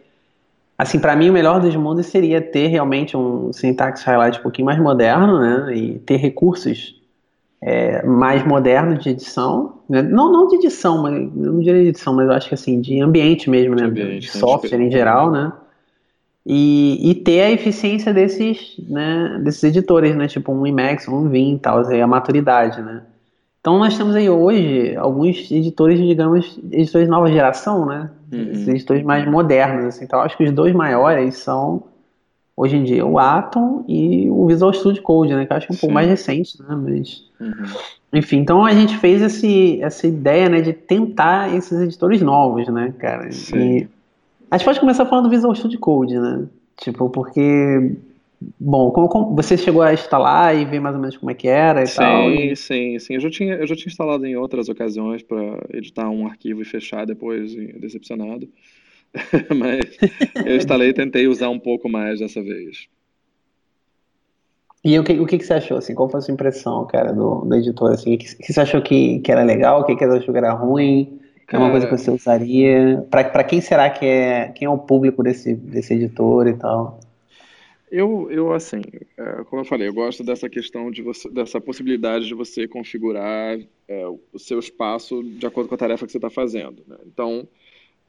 [0.77, 4.67] assim, para mim o melhor dos mundos seria ter realmente um syntax highlight um pouquinho
[4.67, 6.98] mais moderno, né, e ter recursos
[7.61, 10.01] é, mais moderno de edição, né?
[10.01, 13.01] não, não de edição, mas não diria de edição, mas eu acho que assim, de
[13.01, 13.85] ambiente mesmo, né?
[13.85, 15.53] Ambiente, de software em geral, né?
[16.47, 20.27] E, e, ter a eficiência desses, né, desses editores, né?
[20.29, 23.03] Tipo um Emacs, um Vim e tal, a maturidade, né?
[23.61, 28.11] Então nós temos aí hoje alguns editores, digamos, editores de nova geração, né?
[28.33, 28.51] Uhum.
[28.53, 30.05] Esses editores mais modernos, assim.
[30.05, 31.83] Então acho que os dois maiores são
[32.59, 35.47] hoje em dia o Atom e o Visual Studio Code, né?
[35.47, 35.81] Que eu acho é um Sim.
[35.81, 36.75] pouco mais recente, né?
[36.75, 37.65] Mas, uhum.
[38.13, 42.93] enfim, então a gente fez esse, essa ideia, né, de tentar esses editores novos, né,
[42.99, 43.31] cara?
[43.31, 43.59] Sim.
[43.59, 43.89] E
[44.51, 46.47] a gente pode começar falando do Visual Studio Code, né?
[46.77, 47.97] Tipo, porque
[48.59, 51.49] Bom, como, como, você chegou a instalar e ver mais ou menos como é que
[51.49, 52.31] era e sim, tal?
[52.31, 53.15] Sim, sim, sim.
[53.15, 55.37] Eu já tinha, eu já tinha instalado em outras ocasiões para
[55.73, 58.49] editar um arquivo e fechar depois, decepcionado.
[59.57, 59.97] mas
[60.47, 62.89] eu instalei e tentei usar um pouco mais dessa vez.
[64.85, 67.13] E o que, o que, que você achou, assim, qual foi a sua impressão, cara,
[67.13, 69.97] do, do editor, assim, o que, que você achou que, que era legal, o que,
[69.97, 71.19] que você achou que era ruim,
[71.49, 74.79] que é uma coisa que você usaria, para quem será que é, quem é o
[74.79, 77.01] público desse, desse editor e tal?
[77.91, 78.83] Eu, eu assim,
[79.17, 83.59] é, como eu falei, eu gosto dessa questão de você, dessa possibilidade de você configurar
[83.89, 86.83] é, o seu espaço de acordo com a tarefa que você está fazendo.
[86.87, 86.97] Né?
[87.07, 87.49] Então,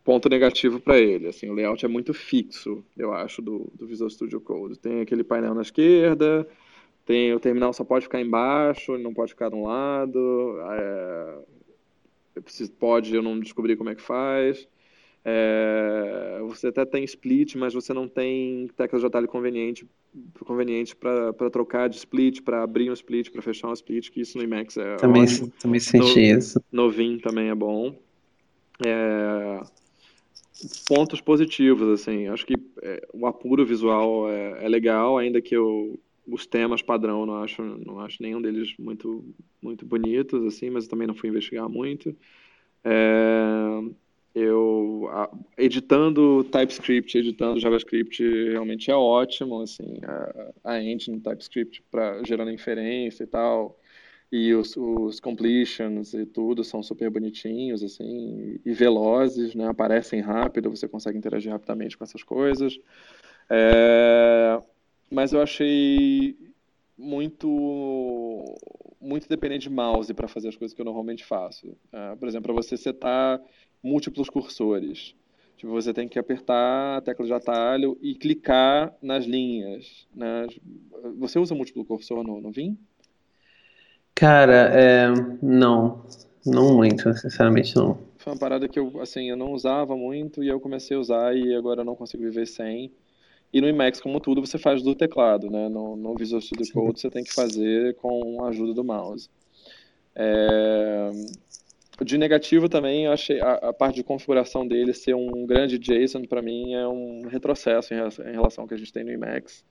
[0.10, 1.28] ponto negativo para ele.
[1.28, 4.80] Assim, o layout é muito fixo, eu acho, do, do Visual Studio Code.
[4.80, 6.48] Tem aquele painel na esquerda,
[7.06, 10.58] tem o terminal só pode ficar embaixo, não pode ficar de um lado.
[10.72, 11.38] É,
[12.38, 14.67] eu preciso, pode, eu não descobri como é que faz.
[15.24, 19.86] É, você até tem split, mas você não tem teclas de atalho conveniente
[20.43, 24.39] conveniente para trocar de split, para abrir um split, para fechar um split, que isso
[24.39, 25.54] no Emacs é também, ótimo.
[25.60, 26.63] Também senti no, isso.
[26.72, 27.95] No Vim também é bom.
[28.84, 29.62] É,
[30.88, 32.28] pontos positivos, assim.
[32.28, 37.26] Acho que é, o apuro visual é, é, legal, ainda que eu, os temas padrão
[37.26, 39.24] não acho, não acho nenhum deles muito,
[39.62, 42.15] muito bonitos, assim, mas eu também não fui investigar muito.
[42.84, 43.82] É,
[44.36, 52.24] eu a, editando TypeScript, editando JavaScript realmente é ótimo, assim, a, a engine TypeScript para
[52.24, 53.78] gerando inferência e tal
[54.31, 59.67] e os, os, completions e tudo são super bonitinhos, assim, e velozes, né?
[59.67, 62.79] Aparecem rápido, você consegue interagir rapidamente com essas coisas.
[63.49, 64.61] É...
[65.09, 66.37] Mas eu achei
[66.97, 68.43] muito
[69.01, 71.75] muito dependente de mouse para fazer as coisas que eu normalmente faço.
[71.91, 73.41] É, por exemplo, para você setar
[73.81, 75.15] múltiplos cursores.
[75.55, 80.07] Tipo, você tem que apertar a tecla de atalho e clicar nas linhas.
[80.13, 80.47] Né?
[81.17, 82.77] Você usa múltiplo cursor no, no Vim?
[84.19, 85.08] Cara, é,
[85.41, 86.03] não.
[86.45, 87.97] Não muito, sinceramente não.
[88.17, 91.38] Foi uma parada que eu, assim, eu não usava muito e eu comecei a usar
[91.38, 92.91] e agora eu não consigo viver sem.
[93.53, 95.69] E no Emacs, como tudo, você faz do teclado, né?
[95.69, 96.69] No, no Visual Studio.
[96.73, 99.29] Code você tem que fazer com a ajuda do mouse.
[100.13, 101.12] É...
[102.03, 106.23] De negativo também, eu achei a, a, parte de configuração dele ser um grande JSON,
[106.23, 109.12] para mim, é um retrocesso em relação, em relação ao que a gente tem no
[109.12, 109.63] Emacs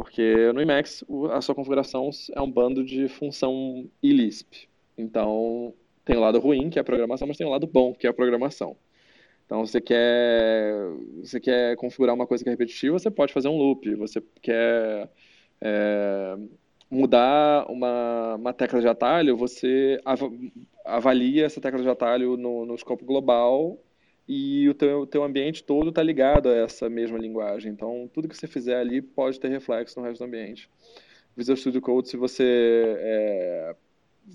[0.00, 4.66] Porque no Emacs a sua configuração é um bando de função ILISP.
[4.96, 5.74] Então
[6.06, 8.10] tem o lado ruim, que é a programação, mas tem o lado bom, que é
[8.10, 8.78] a programação.
[9.44, 10.72] Então você quer,
[11.22, 13.94] você quer configurar uma coisa que é repetitiva, você pode fazer um loop.
[13.96, 15.10] Você quer
[15.60, 16.36] é,
[16.90, 20.22] mudar uma, uma tecla de atalho, você av
[20.82, 23.78] avalia essa tecla de atalho no, no escopo global
[24.32, 27.72] e o teu, teu ambiente todo está ligado a essa mesma linguagem.
[27.72, 30.70] Então, tudo que você fizer ali pode ter reflexo no resto do ambiente.
[31.36, 33.74] Visual Studio Code, se você é,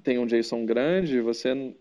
[0.03, 1.73] tem um JSON grande, você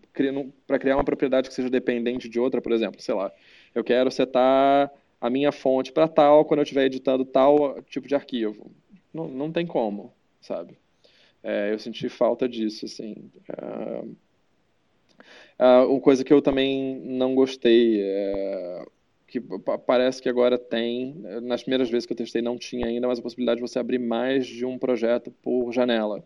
[0.65, 3.33] para criar uma propriedade que seja dependente de outra, por exemplo, sei lá,
[3.73, 8.15] eu quero setar a minha fonte para tal quando eu estiver editando tal tipo de
[8.15, 8.71] arquivo.
[9.13, 10.77] Não, não tem como, sabe?
[11.43, 13.29] É, eu senti falta disso, assim.
[13.49, 14.03] É,
[15.59, 18.85] Uh, uma coisa que eu também não gostei, é,
[19.27, 19.39] que
[19.85, 23.21] parece que agora tem, nas primeiras vezes que eu testei não tinha ainda, mas a
[23.21, 26.23] possibilidade de você abrir mais de um projeto por janela.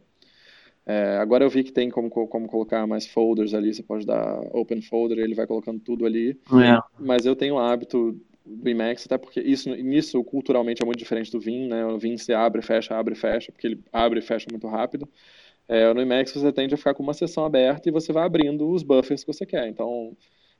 [0.85, 4.39] É, agora eu vi que tem como, como colocar mais folders ali, você pode dar
[4.51, 6.31] open folder, ele vai colocando tudo ali.
[6.51, 6.81] É.
[6.97, 11.31] Mas eu tenho o hábito do Emacs, até porque isso nisso culturalmente é muito diferente
[11.31, 11.85] do Vim, né?
[11.85, 15.07] O Vim você abre, fecha, abre, fecha, porque ele abre e fecha muito rápido.
[15.69, 18.67] É, no Emacs você tende a ficar com uma sessão aberta e você vai abrindo
[18.71, 19.67] os buffers que você quer.
[19.67, 20.17] Então,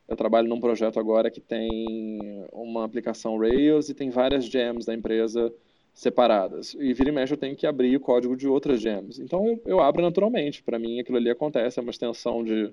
[0.08, 4.94] eu trabalho num projeto agora que tem uma aplicação Rails e tem várias gems da
[4.94, 5.52] empresa
[5.96, 6.76] separadas.
[6.76, 9.18] E vira e mexe eu tenho que abrir o código de outras gems.
[9.18, 10.62] Então, eu, eu abro naturalmente.
[10.62, 12.72] Para mim, aquilo ali acontece, é uma extensão de,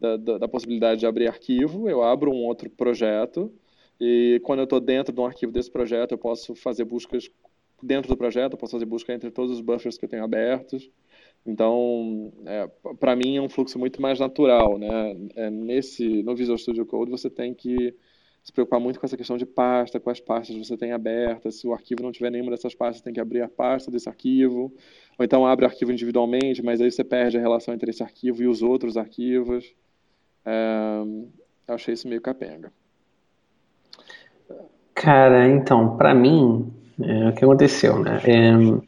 [0.00, 1.88] da, da, da possibilidade de abrir arquivo.
[1.88, 3.52] Eu abro um outro projeto
[4.00, 7.30] e quando eu estou dentro de um arquivo desse projeto, eu posso fazer buscas
[7.80, 10.90] dentro do projeto, eu posso fazer busca entre todos os buffers que eu tenho abertos.
[11.48, 12.68] Então, é,
[13.00, 15.16] para mim é um fluxo muito mais natural, né?
[15.34, 17.94] É, nesse no Visual Studio Code você tem que
[18.44, 21.54] se preocupar muito com essa questão de pasta, quais pastas você tem abertas.
[21.54, 24.70] Se o arquivo não tiver nenhuma dessas pastas, tem que abrir a pasta desse arquivo.
[25.18, 28.42] Ou então abre o arquivo individualmente, mas aí você perde a relação entre esse arquivo
[28.42, 29.74] e os outros arquivos.
[30.44, 31.02] É,
[31.66, 32.70] eu achei isso meio capenga.
[34.94, 38.20] Cara, então, para mim, é, o que aconteceu, né?
[38.24, 38.87] É,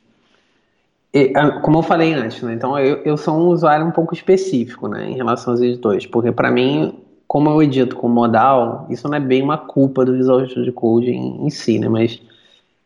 [1.63, 2.55] como eu falei antes, né?
[2.55, 6.31] Então eu, eu sou um usuário um pouco específico, né, em relação aos editores, porque
[6.31, 6.95] para mim,
[7.27, 11.11] como eu edito com modal, isso não é bem uma culpa do Visual Studio Code
[11.11, 12.23] em, em si, né, mas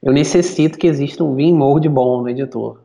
[0.03, 2.79] eu necessito que exista um Vim Mode bom no editor,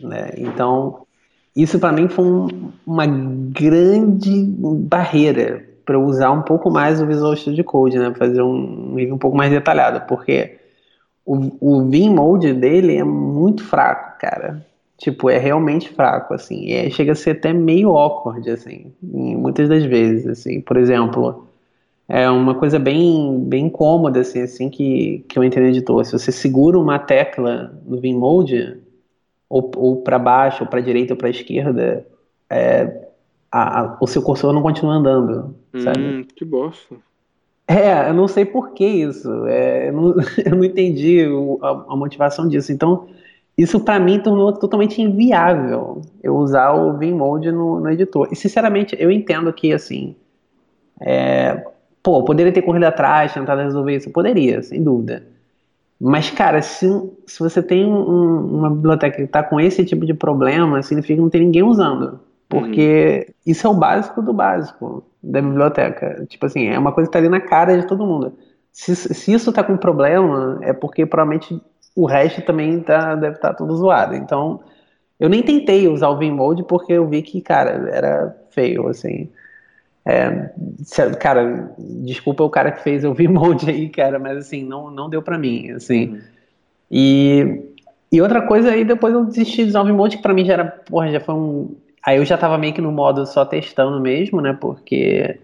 [0.00, 0.30] né?
[0.36, 1.06] Então
[1.54, 2.48] isso para mim foi um,
[2.86, 4.44] uma grande
[4.88, 9.18] barreira para usar um pouco mais o Visual Studio Code, né, fazer um nível um
[9.18, 10.58] pouco mais detalhado, porque
[11.24, 14.64] o, o Vim Mode dele é muito fraco, cara.
[14.98, 16.72] Tipo, é realmente fraco, assim.
[16.72, 20.60] É, chega a ser até meio awkward, assim, muitas das vezes, assim.
[20.60, 21.46] Por exemplo,
[22.08, 26.04] é uma coisa bem, bem cômoda, assim, assim que, que eu entendo editor.
[26.04, 28.78] Se você segura uma tecla no Vmode,
[29.48, 32.06] ou, ou para baixo, ou para direita, ou para esquerda,
[32.48, 33.06] é,
[33.50, 36.24] a, a, o seu cursor não continua andando, hum, sabe?
[36.34, 36.96] Que bosta.
[37.68, 39.28] É, eu não sei por que isso.
[39.46, 42.72] É, eu, não, eu não entendi o, a, a motivação disso.
[42.72, 43.08] Então,
[43.56, 48.28] isso para mim tornou totalmente inviável eu usar o Vmode no, no editor.
[48.30, 50.14] E sinceramente, eu entendo que assim,
[51.00, 51.64] é,
[52.02, 55.26] pô, poderia ter corrido atrás, tentado resolver isso, poderia, sem dúvida.
[55.98, 56.86] Mas, cara, se,
[57.26, 61.22] se você tem um, uma biblioteca que está com esse tipo de problema, significa que
[61.22, 62.20] não tem ninguém usando.
[62.48, 63.34] Porque uhum.
[63.46, 66.24] isso é o básico do básico da biblioteca.
[66.28, 68.34] Tipo assim, é uma coisa que está ali na cara de todo mundo.
[68.70, 71.60] Se, se isso está com problema, é porque provavelmente
[71.96, 74.14] o resto também tá, deve estar tá tudo zoado.
[74.14, 74.60] Então,
[75.18, 79.28] eu nem tentei usar o Vmode porque eu vi que, cara, era feio, assim.
[80.04, 80.50] É,
[81.18, 85.22] cara, desculpa o cara que fez o Vmode aí, cara, mas assim, não, não deu
[85.22, 86.10] pra mim, assim.
[86.10, 86.20] Uhum.
[86.90, 87.62] E,
[88.12, 90.52] e outra coisa aí, depois eu desisti de usar o Vmode, que pra mim já
[90.52, 91.74] era, porra, já foi um...
[92.04, 95.40] Aí eu já tava meio que no modo só testando mesmo, né, porque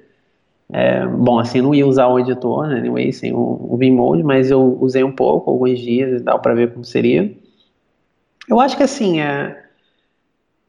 [0.73, 4.51] é, bom, assim, não ia usar o editor, né, anyway, sem o, o Vmode, mas
[4.51, 7.31] eu usei um pouco, alguns dias e tal, para ver como seria.
[8.49, 9.65] Eu acho que, assim, é,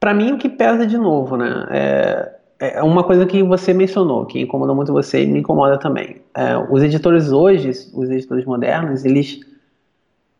[0.01, 4.25] para mim o que pesa de novo, né, é, é uma coisa que você mencionou,
[4.25, 6.17] que incomoda muito você e me incomoda também.
[6.35, 9.39] É, os editores hoje, os editores modernos, eles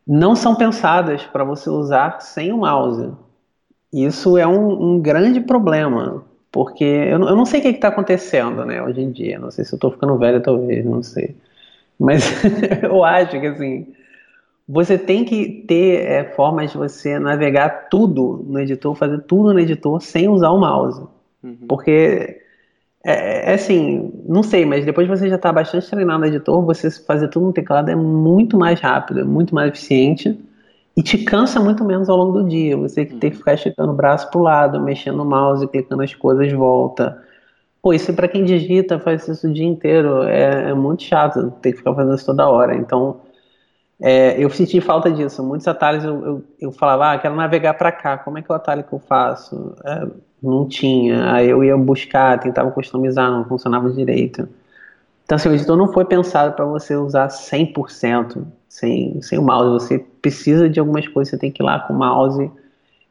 [0.06, 3.12] não são pensados para você usar sem o mouse.
[3.94, 8.64] Isso é um, um grande problema, porque eu, eu não sei o que está acontecendo,
[8.64, 9.40] né, hoje em dia.
[9.40, 11.36] Não sei se eu estou ficando velho, talvez, não sei.
[12.00, 12.24] Mas
[12.84, 13.88] eu acho que, assim,
[14.70, 19.60] você tem que ter é, formas de você navegar tudo no editor, fazer tudo no
[19.60, 21.02] editor sem usar o mouse.
[21.44, 21.58] Uhum.
[21.68, 22.40] Porque,
[23.04, 26.92] é, é, assim, não sei, mas depois você já está bastante treinado no editor, você
[26.92, 30.40] fazer tudo no teclado é muito mais rápido, é muito mais eficiente.
[30.96, 32.78] E te cansa muito menos ao longo do dia.
[32.78, 36.14] Você que tem que ficar esticando o braço pro lado, mexendo no mouse, clicando as
[36.14, 37.22] coisas, volta.
[37.82, 41.72] Pô, isso para quem digita, faz isso o dia inteiro, é, é, muito chato ter
[41.72, 42.76] que ficar fazendo isso toda hora.
[42.76, 43.22] Então,
[44.00, 45.44] é, eu senti falta disso.
[45.44, 48.54] Muitos atalhos eu, eu, eu falava, ah, quero navegar para cá, como é que é
[48.54, 49.76] o atalho que eu faço?
[49.84, 50.08] É,
[50.42, 51.34] não tinha.
[51.34, 54.48] Aí eu ia buscar, tentava customizar, não funcionava direito.
[55.26, 59.70] Então, assim, o editor não foi pensado para você usar 100% sem, sem o mouse.
[59.70, 62.52] Você precisa de algumas coisas, você tem que ir lá com o mouse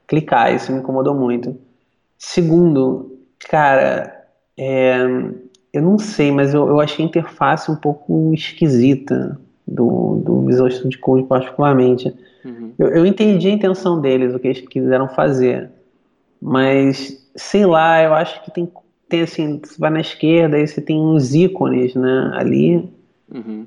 [0.09, 0.53] clicar.
[0.53, 1.57] Isso me incomodou muito.
[2.19, 3.17] Segundo,
[3.49, 4.27] cara,
[4.59, 5.07] é,
[5.73, 10.69] eu não sei, mas eu, eu achei a interface um pouco esquisita do, do Visual
[10.69, 12.13] Studio Code particularmente.
[12.45, 12.73] Uhum.
[12.77, 15.71] Eu, eu entendi a intenção deles, o que eles quiseram fazer,
[16.41, 18.67] mas sei lá, eu acho que tem
[19.09, 22.89] tem assim, você vai na esquerda e você tem uns ícones, né, ali.
[23.31, 23.67] Uhum.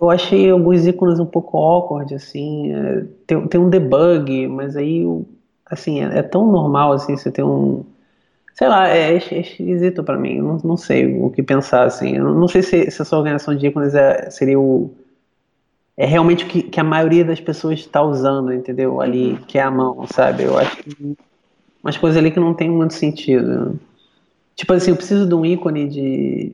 [0.00, 5.04] Eu achei alguns ícones um pouco awkward, assim, é, tem, tem um debug, mas aí,
[5.66, 7.84] assim, é, é, tão normal, assim, você tem um,
[8.54, 12.32] sei lá, é, é esquisito para mim, não, não sei o que pensar, assim, eu
[12.32, 14.90] não sei se, se essa organização de ícones é, seria o,
[15.96, 19.38] é realmente o que, que a maioria das pessoas está usando, entendeu, ali, uhum.
[19.48, 21.16] que é a mão, sabe, eu acho que
[21.82, 23.78] umas coisas ali que não tem muito sentido,
[24.58, 26.52] Tipo assim, eu preciso de um ícone de.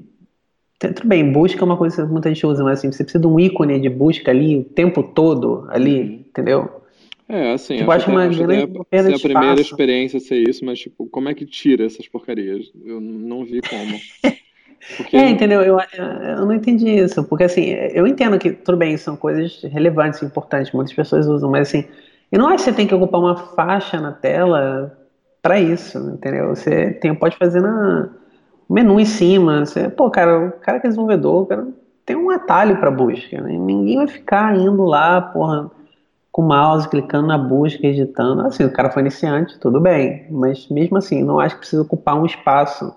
[0.79, 3.27] Tudo bem, busca é uma coisa que muita gente usa, mas assim, você precisa de
[3.27, 6.25] um ícone de busca ali o tempo todo, ali, uhum.
[6.29, 6.83] entendeu?
[7.29, 11.07] É, assim, tipo, acho, uma acho grande é, a primeira experiência ser isso, mas tipo,
[11.07, 12.71] como é que tira essas porcarias?
[12.85, 13.99] Eu não vi como.
[14.97, 15.17] Porque...
[15.17, 15.63] É, entendeu?
[15.63, 20.23] Eu, eu não entendi isso, porque assim, eu entendo que, tudo bem, são coisas relevantes,
[20.23, 21.87] importantes, muitas pessoas usam, mas assim,
[22.31, 24.95] eu não acho que você tem que ocupar uma faixa na tela
[25.41, 26.49] para isso, entendeu?
[26.49, 28.11] Você tem, pode fazer na
[28.69, 29.65] menu em cima.
[29.65, 31.67] Você, pô, cara, o cara que é desenvolvedor, cara,
[32.05, 33.53] tem um atalho para busca, né?
[33.57, 35.71] Ninguém vai ficar indo lá, porra,
[36.31, 38.43] com o mouse, clicando na busca, editando.
[38.43, 42.21] Assim, o cara foi iniciante, tudo bem, mas mesmo assim, não acho que precisa ocupar
[42.21, 42.95] um espaço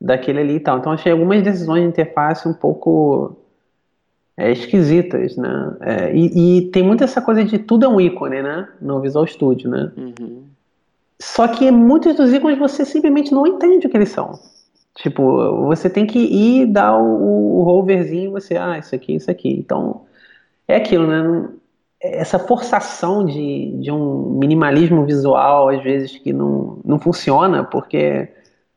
[0.00, 0.78] daquele ali e tal.
[0.78, 3.36] Então, achei algumas decisões de interface um pouco
[4.36, 5.76] é, esquisitas, né?
[5.80, 8.68] É, e, e, tem muito essa coisa de tudo é um ícone, né?
[8.80, 9.92] No Visual Studio, né?
[9.96, 10.44] Uhum.
[11.20, 14.38] Só que muitos dos ícones você simplesmente não entende o que eles são.
[15.00, 19.48] Tipo, você tem que ir dar o, o roverzinho você, ah, isso aqui, isso aqui.
[19.48, 20.02] Então,
[20.68, 21.48] é aquilo, né?
[22.00, 28.28] Essa forçação de, de um minimalismo visual, às vezes, que não, não funciona, porque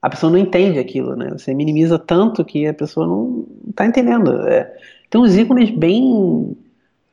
[0.01, 1.29] a pessoa não entende aquilo, né?
[1.31, 4.47] Você minimiza tanto que a pessoa não está entendendo.
[4.47, 4.73] É,
[5.09, 6.55] tem uns ícones bem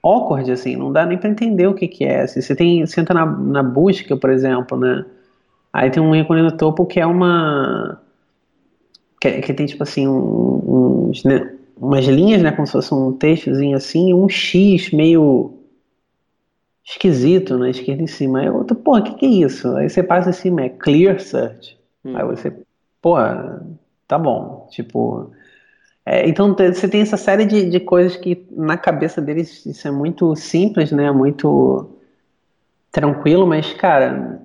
[0.02, 2.22] awkward, assim, não dá nem para entender o que, que é.
[2.22, 5.04] Assim, você, tem, você entra na, na busca, por exemplo, né?
[5.72, 7.99] Aí tem um ícone no topo que é uma.
[9.20, 12.52] Que, que tem tipo assim, um, uns, né, umas linhas, né?
[12.52, 15.54] Como se fosse um textozinho assim, um X meio
[16.84, 18.40] esquisito na esquerda em cima.
[18.40, 19.74] Aí outro, pô, o que, que é isso?
[19.76, 21.78] Aí você passa em cima, é Clear Search.
[22.04, 22.16] Hum.
[22.16, 22.52] Aí você,
[23.00, 23.16] pô,
[24.08, 24.66] tá bom.
[24.70, 25.30] Tipo.
[26.04, 29.90] É, então você tem essa série de, de coisas que na cabeça deles isso é
[29.90, 31.10] muito simples, né?
[31.12, 31.90] Muito
[32.90, 34.40] tranquilo, mas, cara,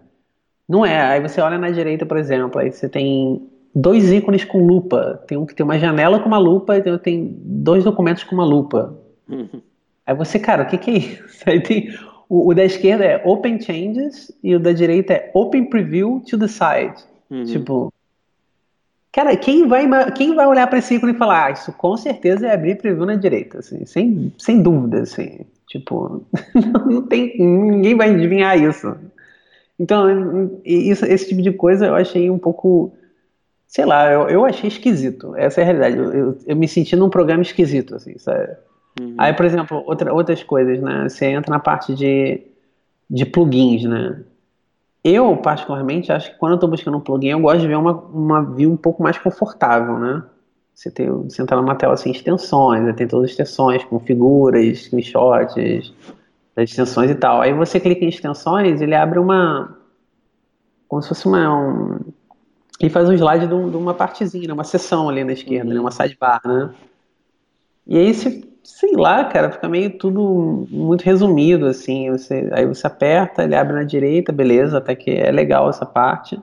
[0.67, 1.01] não é.
[1.01, 5.21] Aí você olha na direita, por exemplo, aí você tem dois ícones com lupa.
[5.27, 8.45] Tem um que tem uma janela com uma lupa e tem dois documentos com uma
[8.45, 8.95] lupa.
[9.27, 9.61] Uhum.
[10.05, 11.43] Aí você, cara, o que, que é isso?
[11.45, 11.93] Aí tem
[12.29, 16.37] o, o, da esquerda é Open Changes e o da direita é Open Preview to
[16.37, 16.95] the side.
[17.29, 17.43] Uhum.
[17.43, 17.93] Tipo,
[19.11, 22.47] cara, quem vai, quem vai olhar para esse ícone e falar, ah, isso com certeza
[22.47, 25.39] é abrir preview na direita, assim, sem, sem dúvida, assim.
[25.67, 26.23] Tipo,
[26.85, 28.95] não tem, ninguém vai adivinhar isso.
[29.79, 32.93] Então, isso, esse tipo de coisa eu achei um pouco.
[33.67, 35.35] Sei lá, eu, eu achei esquisito.
[35.35, 35.97] Essa é a realidade.
[35.97, 38.55] Eu, eu, eu me senti num programa esquisito, assim, sabe?
[38.99, 39.15] Uhum.
[39.17, 41.09] Aí, por exemplo, outra, outras coisas, né?
[41.09, 42.41] Você entra na parte de,
[43.09, 44.23] de plugins, né?
[45.03, 47.91] Eu, particularmente, acho que quando eu estou buscando um plugin, eu gosto de ver uma,
[47.91, 50.23] uma view um pouco mais confortável, né?
[50.73, 52.91] Você, tem, você entra numa tela assim, extensões, né?
[52.91, 55.93] tem todas as extensões, com figuras, screenshots,
[56.55, 57.41] das extensões e tal.
[57.41, 59.77] Aí você clica em extensões, ele abre uma.
[60.87, 61.55] Como se fosse uma.
[61.55, 61.99] Um,
[62.79, 65.79] ele faz um slide de, um, uma partezinha, né, uma seção ali na esquerda, né,
[65.79, 66.71] uma sidebar, né?
[67.87, 72.09] E aí você, sei lá, cara, fica meio tudo muito resumido, assim.
[72.11, 76.39] Você, aí você aperta, ele abre na direita, beleza, até que é legal essa parte.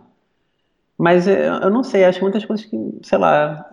[0.97, 3.73] Mas eu não sei, acho muitas coisas que, sei lá,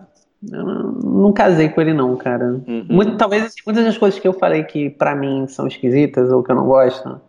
[0.50, 2.60] eu não casei com ele não, cara.
[2.66, 2.86] Uhum.
[2.88, 6.42] Muito, talvez assim, muitas das coisas que eu falei que para mim são esquisitas ou
[6.42, 7.20] que eu não gosto,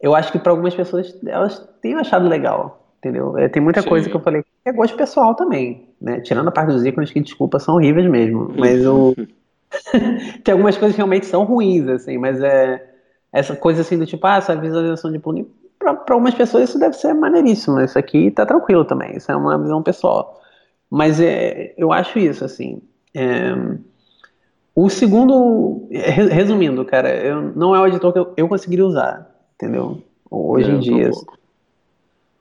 [0.00, 3.36] eu acho que para algumas pessoas elas tenham achado legal, entendeu?
[3.36, 3.88] É, tem muita Sim.
[3.88, 6.20] coisa que eu falei é gosto pessoal também, né?
[6.20, 9.14] Tirando a parte dos ícones que desculpa são horríveis mesmo, mas o
[10.44, 12.94] tem algumas coisas que realmente são ruins assim, mas é
[13.32, 15.46] essa coisa assim do tipo, ah, essa visualização de plugin,
[15.78, 19.58] para algumas pessoas isso deve ser maneiríssimo, isso aqui tá tranquilo também, isso é uma
[19.58, 20.40] visão pessoal.
[20.88, 22.80] Mas é, eu acho isso, assim.
[23.12, 23.52] É,
[24.74, 30.02] o segundo, resumindo, cara, eu, não é o editor que eu, eu conseguiria usar, entendeu?
[30.30, 31.10] Hoje é, em dia.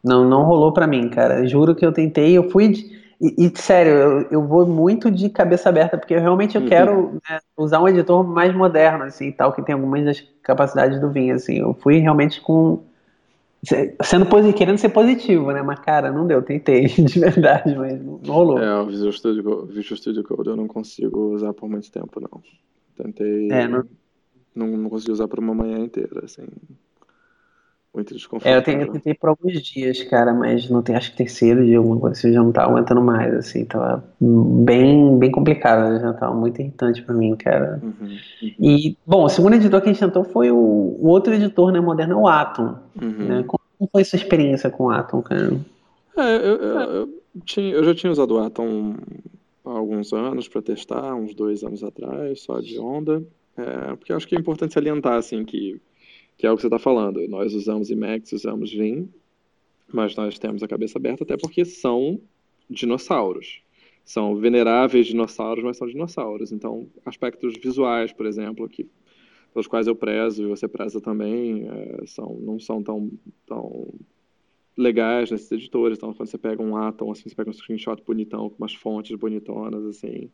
[0.04, 1.48] Não, não rolou para mim, cara.
[1.48, 2.70] Juro que eu tentei, eu fui.
[2.70, 6.68] De, e, e, sério, eu, eu vou muito de cabeça aberta, porque realmente eu uhum.
[6.68, 11.10] quero né, usar um editor mais moderno, assim, tal, que tem algumas das capacidades do
[11.10, 11.60] Vim, assim.
[11.60, 12.84] Eu fui realmente com
[14.04, 15.62] sendo querendo ser positivo, né?
[15.62, 18.60] Mas, cara, não deu, tentei, de verdade, mas não, não rolou.
[18.60, 22.42] É, o Visual Studio, Visual Studio Code eu não consigo usar por muito tempo, não.
[22.98, 23.50] Tentei.
[23.52, 23.86] É, não...
[24.56, 26.44] Não, não consegui usar por uma manhã inteira, assim.
[27.94, 28.58] Muito desconfortável.
[28.58, 31.64] É, eu, tenho, eu tentei por alguns dias, cara, mas não tem, acho que terceiro
[31.64, 36.12] dia, alguma coisa assim, já não tava aguentando mais, assim, tava bem, bem complicado, já
[36.14, 37.80] tava muito irritante pra mim, cara.
[37.84, 38.18] Uhum, uhum.
[38.60, 41.80] E, bom, o segundo editor que a gente tentou foi o, o outro editor, né,
[41.80, 43.28] moderno, é o Atom, uhum.
[43.28, 43.44] né?
[43.46, 45.56] Como foi sua experiência com o Atom, cara?
[46.18, 47.10] É, eu, eu, eu,
[47.46, 48.96] tinha, eu já tinha usado o Atom
[49.64, 53.22] há alguns anos para testar, uns dois anos atrás, só de onda,
[53.56, 55.80] é, porque eu acho que é importante salientar, assim, que
[56.38, 57.28] que é o que você está falando.
[57.28, 59.10] Nós usamos Emacs, usamos Vim,
[59.92, 62.20] mas nós temos a cabeça aberta até porque são
[62.70, 63.62] dinossauros.
[64.04, 66.52] São veneráveis dinossauros, mas são dinossauros.
[66.52, 68.88] Então, aspectos visuais, por exemplo, que
[69.54, 73.12] pelos quais eu prezo e você preza também, é, são, não são tão,
[73.46, 73.94] tão
[74.76, 75.98] legais nesses editores.
[75.98, 79.16] Então, quando você pega um Atom, assim, você pega um screenshot bonitão, com umas fontes
[79.16, 80.30] bonitonas, assim,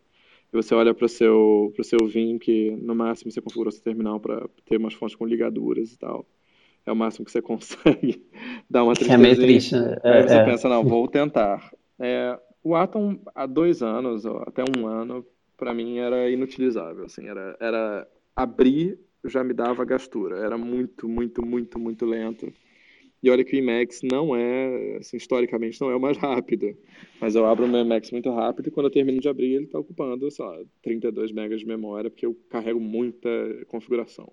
[0.51, 3.83] e você olha para o seu, pro seu Vim, que no máximo você configura seu
[3.83, 6.25] terminal para ter umas fontes com ligaduras e tal.
[6.85, 8.25] É o máximo que você consegue
[8.69, 8.93] dar uma.
[8.93, 9.75] É meio triste.
[9.75, 9.97] Né?
[10.03, 10.45] É, Aí você é.
[10.45, 11.71] pensa, não, vou tentar.
[11.99, 15.25] É, o Atom, há dois anos, ou até um ano,
[15.55, 17.05] para mim era inutilizável.
[17.05, 20.37] Assim, era, era abrir já me dava gastura.
[20.37, 22.51] Era muito, muito, muito, muito lento.
[23.21, 26.75] E olha que o Emacs não é, assim, historicamente, não é o mais rápido.
[27.19, 29.65] Mas eu abro o meu Emacs muito rápido e quando eu termino de abrir, ele
[29.65, 33.29] está ocupando, sei lá, 32 megas de memória, porque eu carrego muita
[33.67, 34.31] configuração.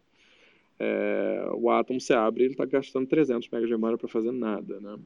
[0.78, 4.78] É, o Atom se abre ele está gastando 300 megas de memória para fazer nada,
[4.78, 4.98] né?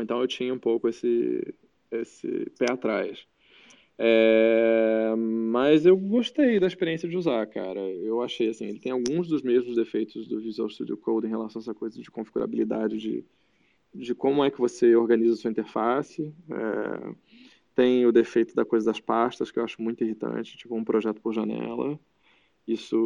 [0.00, 1.54] Então eu tinha um pouco esse,
[1.90, 3.26] esse pé atrás.
[3.96, 7.80] É, mas eu gostei da experiência de usar, cara.
[7.80, 11.60] Eu achei assim, ele tem alguns dos mesmos defeitos do Visual Studio Code em relação
[11.60, 13.24] a essa coisa de configurabilidade, de,
[13.94, 16.32] de como é que você organiza a sua interface.
[16.50, 17.14] É,
[17.74, 21.20] tem o defeito da coisa das pastas, que eu acho muito irritante, tipo um projeto
[21.20, 21.98] por janela.
[22.66, 22.96] Isso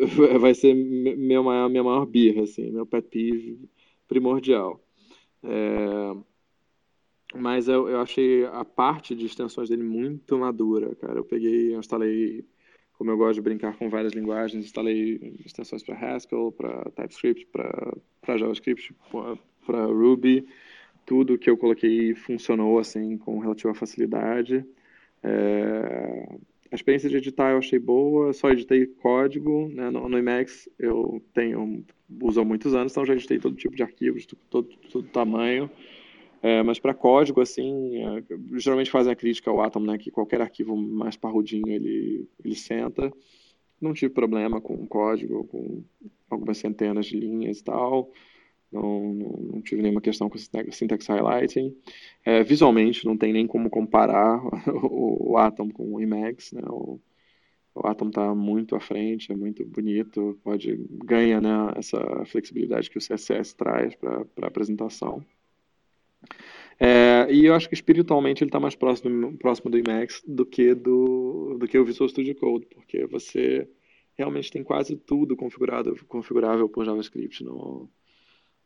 [0.40, 3.68] vai ser minha maior, minha maior birra, assim, meu pet peeve
[4.08, 4.80] primordial.
[5.42, 6.16] É,
[7.34, 11.18] mas eu, eu achei a parte de extensões dele muito madura, cara.
[11.18, 12.44] Eu peguei, eu instalei,
[12.96, 18.36] como eu gosto de brincar com várias linguagens, instalei extensões para Haskell, para TypeScript, para
[18.36, 18.94] JavaScript,
[19.66, 20.46] para Ruby.
[21.04, 24.64] Tudo que eu coloquei funcionou assim com relativa facilidade.
[25.22, 26.38] É...
[26.70, 29.90] A experiência de editar eu achei boa, só editei código, né?
[29.90, 31.84] no, no Emacs eu tenho,
[32.20, 35.70] uso há muitos anos, então já editei todo tipo de arquivos, todo, todo tamanho.
[36.44, 38.22] É, mas para código, assim, é,
[38.58, 43.10] geralmente fazem a crítica ao Atom, né, que qualquer arquivo mais parrudinho ele, ele senta.
[43.80, 45.82] Não tive problema com código, com
[46.28, 48.12] algumas centenas de linhas e tal.
[48.70, 51.74] Não, não, não tive nenhuma questão com syntax highlighting.
[52.22, 54.38] É, visualmente, não tem nem como comparar
[54.68, 56.62] o, o Atom com o Emacs, né?
[56.68, 57.00] O,
[57.74, 62.98] o Atom está muito à frente, é muito bonito, pode ganha né, essa flexibilidade que
[62.98, 65.24] o CSS traz para a apresentação.
[66.78, 70.74] É, e eu acho que espiritualmente ele está mais próximo, próximo do Emacs do que
[70.74, 73.68] do, do que o Visual Studio Code, porque você
[74.16, 77.88] realmente tem quase tudo configurado, configurável por JavaScript no,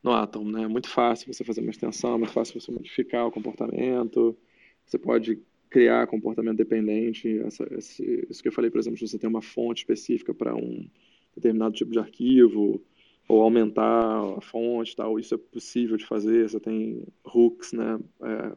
[0.02, 0.44] no Atom.
[0.44, 0.62] Né?
[0.62, 4.36] É muito fácil você fazer uma extensão, é muito fácil você modificar o comportamento,
[4.84, 5.38] você pode
[5.68, 7.38] criar comportamento dependente.
[7.40, 10.54] Essa, esse, isso que eu falei, por exemplo, se você tem uma fonte específica para
[10.54, 10.88] um
[11.34, 12.82] determinado tipo de arquivo,
[13.28, 18.56] ou aumentar a fonte tal, isso é possível de fazer, você tem hooks, né, é,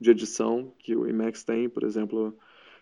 [0.00, 2.36] de edição que o Emacs tem, por exemplo,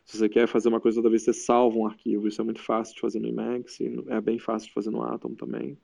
[0.05, 2.61] se você quer fazer uma coisa toda vez você salva um arquivo, isso é muito
[2.61, 5.79] fácil de fazer no Emacs e é bem fácil de fazer no Atom também.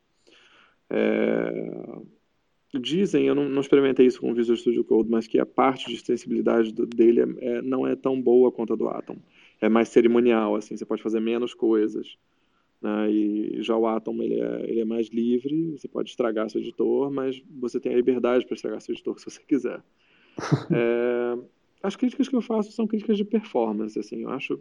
[0.91, 1.99] É...
[2.75, 5.87] Dizem, eu não, não, experimentei isso com o Visual Studio Code, mas que a parte
[5.87, 9.17] de extensibilidade do, dele é, é, não é tão boa quanto a do Atom.
[9.61, 12.19] É mais cerimonial, assim, você pode fazer menos coisas.
[12.87, 13.11] Né?
[13.11, 17.11] E já o Atom ele é, ele é mais livre, você pode estragar seu editor,
[17.11, 19.83] mas você tem a liberdade para estragar seu editor se você quiser.
[20.71, 21.39] é,
[21.83, 24.61] as críticas que eu faço são críticas de performance, assim, eu acho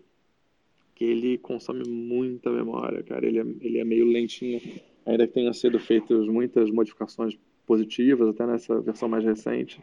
[0.96, 3.28] que ele consome muita memória, cara.
[3.28, 4.60] Ele é, ele é meio lentinho,
[5.06, 9.80] ainda que tenham sido feitas muitas modificações positivas, até nessa versão mais recente.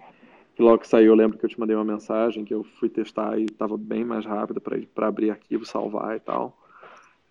[0.57, 2.89] Que logo que saiu, eu lembro que eu te mandei uma mensagem que eu fui
[2.89, 6.59] testar e estava bem mais rápido para abrir arquivo, salvar e tal.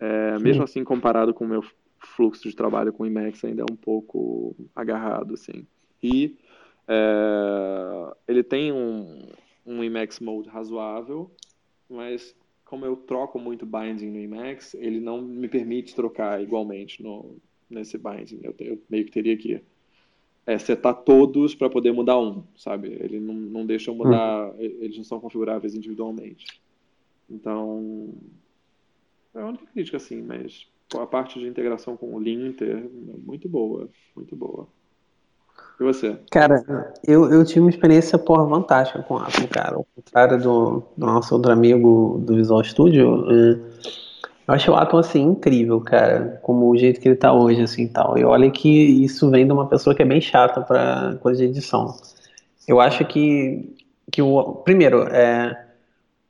[0.01, 1.63] É, mesmo assim, comparado com o meu
[1.99, 5.65] fluxo de trabalho com o Emacs, ainda é um pouco agarrado, assim.
[6.01, 6.35] E
[6.87, 9.27] é, ele tem um,
[9.63, 11.29] um Emacs Mode razoável,
[11.87, 12.35] mas
[12.65, 17.35] como eu troco muito binding no Emacs, ele não me permite trocar igualmente no,
[17.69, 18.39] nesse binding.
[18.41, 19.61] Eu, eu meio que teria que
[20.47, 22.87] é, setar todos para poder mudar um, sabe?
[22.99, 24.55] Ele não, não deixa eu mudar, hum.
[24.57, 26.59] eles não são configuráveis individualmente.
[27.29, 28.09] Então,
[29.35, 32.89] é a única crítica, assim, mas a parte de integração com o Linter,
[33.25, 34.67] muito boa, muito boa.
[35.79, 36.17] E você?
[36.29, 39.75] Cara, eu, eu tive uma experiência, porra, fantástica com a Atom, cara.
[39.75, 43.59] Ao contrário do, do nosso outro amigo do Visual Studio, é,
[44.47, 46.39] eu acho o Atom, assim, incrível, cara.
[46.43, 48.17] Como o jeito que ele tá hoje, assim, tal.
[48.17, 51.49] E olha que isso vem de uma pessoa que é bem chata pra coisa de
[51.49, 51.95] edição.
[52.67, 53.75] Eu acho que,
[54.11, 54.55] que o...
[54.63, 55.67] Primeiro, é,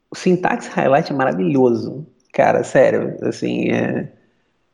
[0.10, 2.06] o Syntax Highlight é maravilhoso.
[2.32, 4.07] Cara, sério, assim, é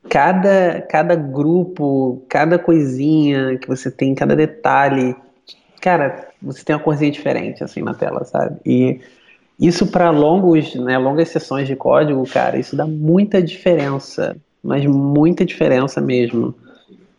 [0.10, 5.16] cada, cada grupo, cada coisinha que você tem, cada detalhe,
[5.82, 8.58] cara, você tem uma coisinha diferente assim na tela, sabe?
[8.66, 9.00] E
[9.60, 15.46] isso para longos, né, longas sessões de código, cara, isso dá muita diferença, mas muita
[15.46, 16.54] diferença mesmo.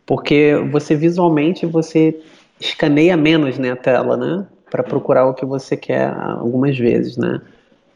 [0.07, 2.18] Porque você visualmente você
[2.61, 4.47] escaneia menos né, a tela, né?
[4.70, 7.41] Para procurar o que você quer algumas vezes, né?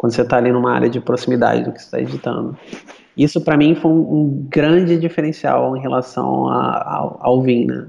[0.02, 2.58] Quando você está ali numa área de proximidade do que você está editando.
[3.16, 7.86] Isso para mim foi um, um, grande diferencial em relação a, ao, ao Vim, né?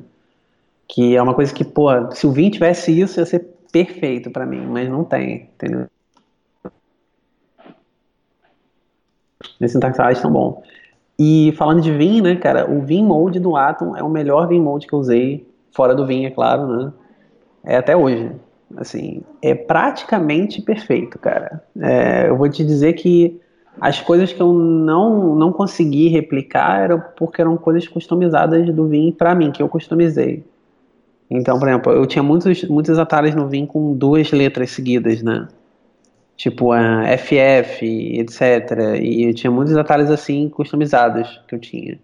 [0.87, 3.39] Que é uma coisa que, pô, se o Vim tivesse isso, ia ser
[3.71, 5.87] perfeito para mim, mas não tem, entendeu?
[9.59, 10.61] Esse sintaxagem tão bom.
[11.17, 14.61] E falando de Vim, né, cara, o Vim Mode do Atom é o melhor Vim
[14.61, 16.93] Mode que eu usei, fora do Vim, é claro, né?
[17.63, 18.31] É até hoje.
[18.75, 21.63] Assim, é praticamente perfeito, cara.
[21.79, 23.39] É, eu vou te dizer que
[23.79, 29.11] as coisas que eu não, não consegui replicar eram porque eram coisas customizadas do Vim
[29.11, 30.43] para mim, que eu customizei.
[31.29, 35.47] Então, por exemplo, eu tinha muitos, muitos atalhos no Vim com duas letras seguidas, né?
[36.35, 37.85] Tipo a FF,
[38.19, 38.99] etc.
[39.01, 41.99] E eu tinha muitos atalhos assim customizados que eu tinha.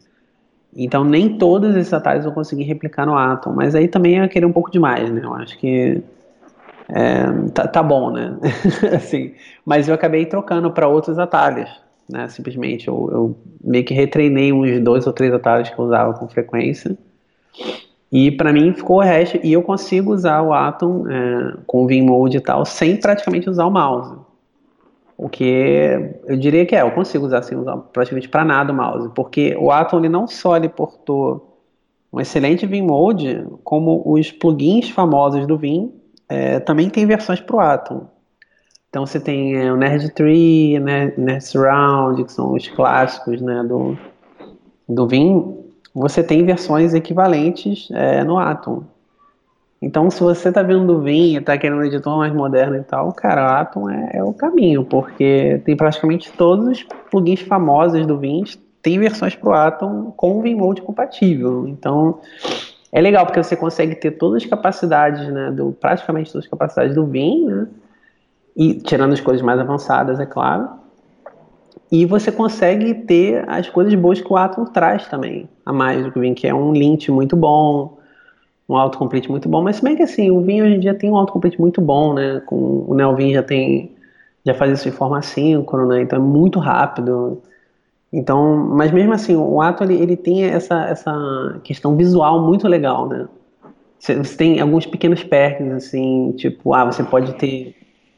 [0.75, 4.47] Então, nem todos esses atalhos eu consegui replicar no Atom, mas aí também eu queria
[4.47, 5.21] um pouco demais, né?
[5.23, 6.01] Eu acho que
[6.89, 8.37] é, tá, tá, bom, né?
[8.95, 9.33] assim,
[9.63, 11.69] mas eu acabei trocando para outros atalhos,
[12.09, 12.27] né?
[12.29, 16.27] Simplesmente eu, eu, meio que retreinei uns dois ou três atalhos que eu usava com
[16.27, 16.97] frequência.
[18.11, 21.87] E para mim ficou o resto, e eu consigo usar o Atom é, com o
[21.87, 24.15] Vmode e tal, sem praticamente usar o mouse.
[25.15, 28.75] O que eu diria que é, eu consigo usar sem usar praticamente para nada o
[28.75, 31.59] mouse, porque o Atom ele não só ele portou
[32.11, 35.98] um excelente Vmode, como os plugins famosos do Vim
[36.29, 38.07] é, também tem versões para o Atom.
[38.89, 43.63] Então você tem é, o Nerd Tree, né, Nerd Surround, que são os clássicos né,
[43.63, 43.97] do,
[44.87, 45.57] do Vim.
[45.93, 48.83] Você tem versões equivalentes é, no Atom.
[49.81, 52.83] Então, se você está vendo do Vim e está querendo um editor mais moderno e
[52.83, 58.05] tal, cara, o Atom é, é, o caminho, porque tem praticamente todos os plugins famosos
[58.05, 58.43] do Vim
[58.81, 61.67] tem versões para o Atom com o Vimode compatível.
[61.67, 62.19] Então,
[62.91, 66.95] é legal porque você consegue ter todas as capacidades, né, do, praticamente todas as capacidades
[66.95, 67.67] do Vim, né,
[68.55, 70.69] e tirando as coisas mais avançadas, é claro.
[71.91, 76.11] E você consegue ter as coisas boas que o Atom traz também, a mais do
[76.11, 77.97] que o Vim, que é um lint muito bom,
[78.67, 81.09] um autocomplete muito bom, mas se bem que assim, o Vim hoje em dia tem
[81.09, 83.95] um autocomplete muito bom, né, com o Nelvin já tem,
[84.45, 87.41] já faz isso em forma assíncrono, né, então é muito rápido,
[88.11, 93.07] então, mas mesmo assim, o ato ele, ele tem essa, essa questão visual muito legal,
[93.07, 93.27] né?
[93.99, 97.75] Você, tem alguns pequenos perks, assim, tipo, ah, você pode ter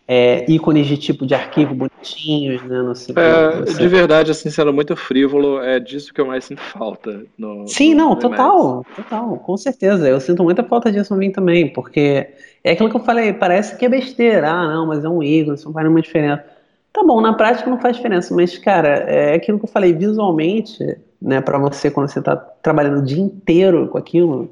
[0.08, 2.82] é, ícones de tipo de arquivo bonitinhos, né?
[2.82, 6.62] No seu, é, De verdade, assim, sendo muito frívolo, é disso que eu mais sinto
[6.62, 7.26] falta.
[7.38, 10.08] No, Sim, no não, total, total, com certeza.
[10.08, 12.28] Eu sinto muita falta disso mim também, porque
[12.64, 15.56] é aquilo que eu falei, parece que é besteira, ah, não, mas é um ícone,
[15.56, 16.61] isso não faz nenhuma diferença.
[16.94, 20.98] Tá bom, na prática não faz diferença, mas, cara, é aquilo que eu falei, visualmente,
[21.22, 24.52] né, para você, quando você tá trabalhando o dia inteiro com aquilo,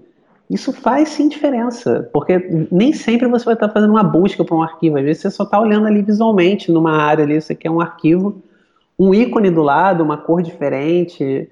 [0.49, 4.55] isso faz sim diferença, porque nem sempre você vai estar tá fazendo uma busca para
[4.55, 7.69] um arquivo, às vezes você só está olhando ali visualmente numa área ali, você quer
[7.69, 8.41] um arquivo,
[8.97, 11.49] um ícone do lado, uma cor diferente,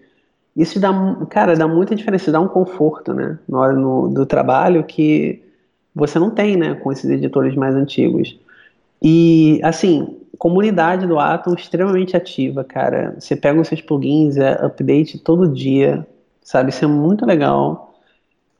[0.55, 0.89] isso dá,
[1.29, 5.43] cara, dá muita diferença, dá um conforto, né, na hora no, do trabalho que
[5.93, 8.39] você não tem, né, com esses editores mais antigos.
[9.01, 13.15] E, assim, comunidade do Atom extremamente ativa, cara.
[13.19, 16.05] Você pega os seus plugins, é update todo dia,
[16.41, 16.69] sabe?
[16.69, 17.95] Isso é muito legal.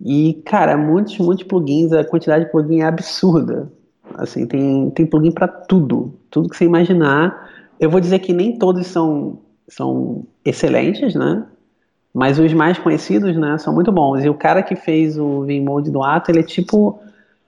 [0.03, 3.71] E, cara, muitos, muitos plugins, a quantidade de plugin é absurda.
[4.15, 7.49] Assim, tem, tem plugin para tudo, tudo que você imaginar.
[7.79, 11.45] Eu vou dizer que nem todos são, são excelentes, né?
[12.13, 14.23] Mas os mais conhecidos, né, são muito bons.
[14.23, 16.99] E o cara que fez o Vmode do Atom, ele é tipo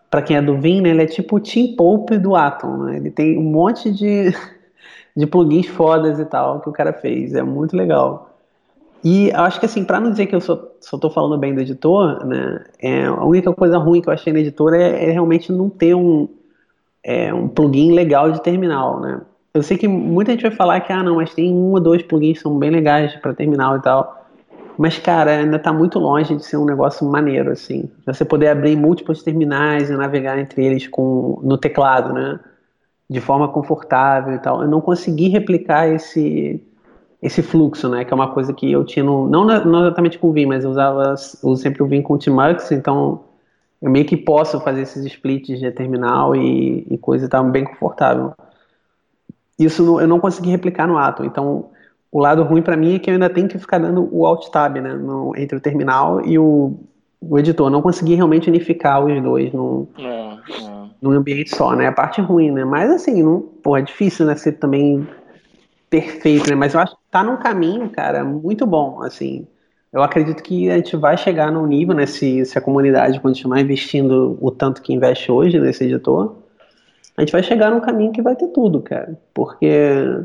[0.10, 2.78] para quem é do Vim, né, ele é tipo o Team Pope do Atom.
[2.84, 2.98] Né?
[2.98, 4.34] Ele tem um monte de,
[5.16, 7.36] de plugins fodas e tal que o cara fez.
[7.36, 8.30] É muito legal.
[9.04, 11.62] E acho que assim, para não dizer que eu só, só tô falando bem do
[11.62, 15.52] editor, né, é, a única coisa ruim que eu achei no editor é, é realmente
[15.54, 16.28] não ter um,
[17.02, 19.22] é, um plugin legal de terminal, né.
[19.54, 22.04] Eu sei que muita gente vai falar que, ah, não, mas tem um ou dois
[22.04, 24.19] plugins que são bem legais para terminal e tal.
[24.80, 27.90] Mas, cara, ainda está muito longe de ser um negócio maneiro, assim.
[28.06, 32.40] Você poder abrir múltiplos terminais e navegar entre eles com, no teclado, né?
[33.10, 34.62] De forma confortável e tal.
[34.62, 36.64] Eu não consegui replicar esse,
[37.22, 38.06] esse fluxo, né?
[38.06, 40.64] Que é uma coisa que eu tinha, no, não, não exatamente com o Vim, mas
[40.64, 41.14] eu usava
[41.44, 43.26] eu sempre o Vim com o Tmux, então
[43.82, 47.66] eu meio que posso fazer esses splits de terminal e, e coisa e tá bem
[47.66, 48.32] confortável.
[49.60, 51.70] Isso eu não consegui replicar no Atom, então
[52.12, 54.50] o lado ruim para mim é que eu ainda tenho que ficar dando o Alt
[54.50, 56.80] Tab, né, no, entre o terminal e o,
[57.22, 57.70] o editor.
[57.70, 60.38] Não consegui realmente unificar os dois num, é, é.
[61.02, 61.88] num ambiente só, né?
[61.88, 62.66] A parte ruim, né?
[62.66, 65.08] Mas assim, não, pô, é difícil, né, ser também
[65.90, 66.56] perfeito, né?
[66.56, 69.46] Mas eu acho que tá num caminho, cara, muito bom, assim.
[69.92, 73.60] Eu acredito que a gente vai chegar num nível, né, se, se a comunidade continuar
[73.60, 76.36] investindo o tanto que investe hoje nesse editor,
[77.18, 79.20] a gente vai chegar num caminho que vai ter tudo, cara.
[79.34, 80.24] Porque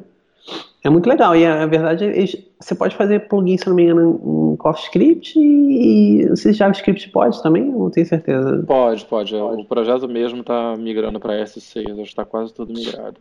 [0.85, 1.35] é muito legal.
[1.35, 2.25] E a, verdade é
[2.61, 7.65] você pode fazer plugin, se não me engano, em CoffeeScript e se JavaScript pode também,
[7.65, 8.63] não tenho certeza.
[8.67, 9.35] Pode, pode.
[9.35, 13.17] O projeto mesmo está migrando para S6, já está quase tudo migrado.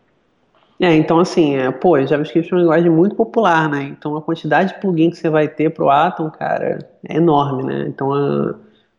[0.80, 3.84] É, então assim, é, pô, JavaScript é uma linguagem muito popular, né?
[3.84, 7.86] Então a quantidade de plugin que você vai ter pro Atom, cara, é enorme, né?
[7.88, 8.54] Então é,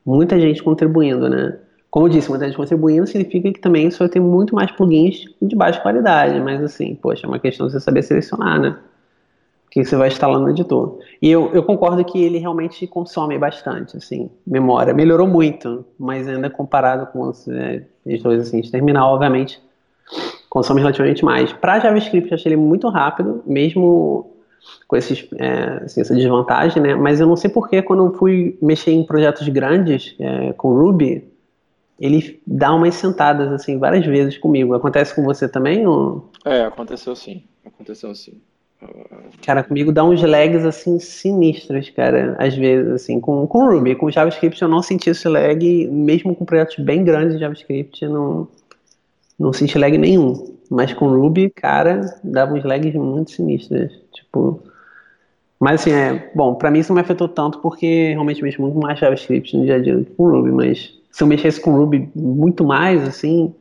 [0.05, 1.59] muita gente contribuindo, né?
[1.95, 5.55] Como eu disse, muita gente contribuindo significa que também vai ter muito mais plugins de
[5.55, 8.75] baixa qualidade, mas assim, poxa, é uma questão de você saber selecionar, né?
[9.65, 10.99] O que você vai instalar no editor.
[11.21, 14.93] E eu, eu concordo que ele realmente consome bastante, assim, memória.
[14.93, 19.61] Melhorou muito, mas ainda comparado com os é, editores assim, de terminal, obviamente,
[20.49, 21.53] consome relativamente mais.
[21.53, 24.33] Para JavaScript, eu achei ele muito rápido, mesmo
[24.85, 26.93] com esses, é, assim, essa desvantagem, né?
[26.93, 31.33] Mas eu não sei porque quando eu fui mexer em projetos grandes é, com Ruby,
[31.99, 34.73] ele dá umas sentadas assim várias vezes comigo.
[34.73, 35.85] Acontece com você também?
[35.87, 36.29] Ou...
[36.43, 37.43] É, aconteceu sim.
[37.65, 38.39] Aconteceu sim.
[39.41, 43.95] Cara, comigo dá uns lags assim sinistros, cara, às vezes, assim, com, com Ruby.
[43.95, 48.47] Com JavaScript eu não senti esse lag, mesmo com projetos bem grandes de JavaScript, não,
[49.39, 50.55] não senti lag nenhum.
[50.69, 53.91] Mas com Ruby, cara, dava uns lags muito sinistros.
[54.13, 54.61] Tipo.
[55.59, 56.31] Mas assim, é.
[56.35, 59.63] Bom, pra mim isso não me afetou tanto porque realmente mexo muito mais JavaScript no
[59.65, 63.01] dia a dia do que com Ruby, mas se eu mexesse com Ruby muito mais,
[63.07, 63.55] assim,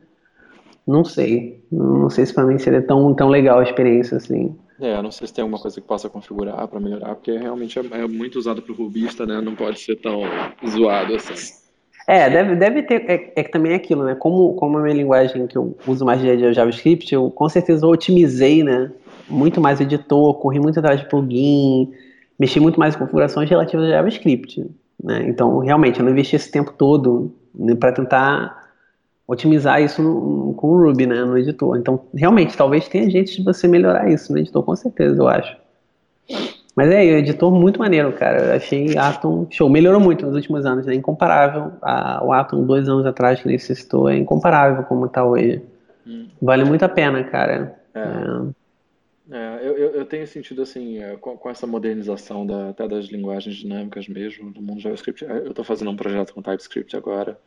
[0.85, 1.63] não sei.
[1.71, 4.53] Não sei se para mim seria tão, tão legal a experiência, assim.
[4.77, 7.81] É, não sei se tem alguma coisa que possa configurar para melhorar, porque realmente é,
[7.93, 9.39] é muito usado para o rubista, né?
[9.39, 10.23] Não pode ser tão
[10.67, 11.53] zoado assim.
[12.05, 13.09] É, deve, deve ter.
[13.09, 14.15] É, é também é aquilo, né?
[14.15, 17.31] Como, como a minha linguagem que eu uso mais dia a dia é JavaScript, eu
[17.31, 18.91] com certeza otimizei, né?
[19.29, 21.89] Muito mais o editor, corri muito atrás de plugin,
[22.37, 24.69] mexi muito mais em configurações relativas a JavaScript.
[25.01, 25.25] Né?
[25.29, 27.33] Então, realmente, eu não investi esse tempo todo
[27.79, 28.65] para tentar
[29.27, 31.77] otimizar isso no, com o Ruby, né, no editor.
[31.77, 35.57] Então, realmente, talvez tenha jeito de você melhorar isso no editor, com certeza, eu acho.
[36.75, 38.43] Mas é, o editor muito maneiro, cara.
[38.43, 39.69] Eu achei Atom show.
[39.69, 40.93] Melhorou muito nos últimos anos, né?
[40.93, 41.71] Incomparável.
[41.81, 45.61] A, o Atom dois anos atrás que ele citou é incomparável como está hoje.
[46.05, 46.27] Hum.
[46.41, 47.75] Vale muito a pena, cara.
[47.93, 47.99] É.
[47.99, 48.64] É.
[49.31, 53.55] É, eu, eu, tenho sentido assim, é, com, com essa modernização da, até das linguagens
[53.55, 55.25] dinâmicas mesmo, do mundo JavaScript.
[55.25, 57.39] É, eu estou fazendo um projeto com TypeScript agora.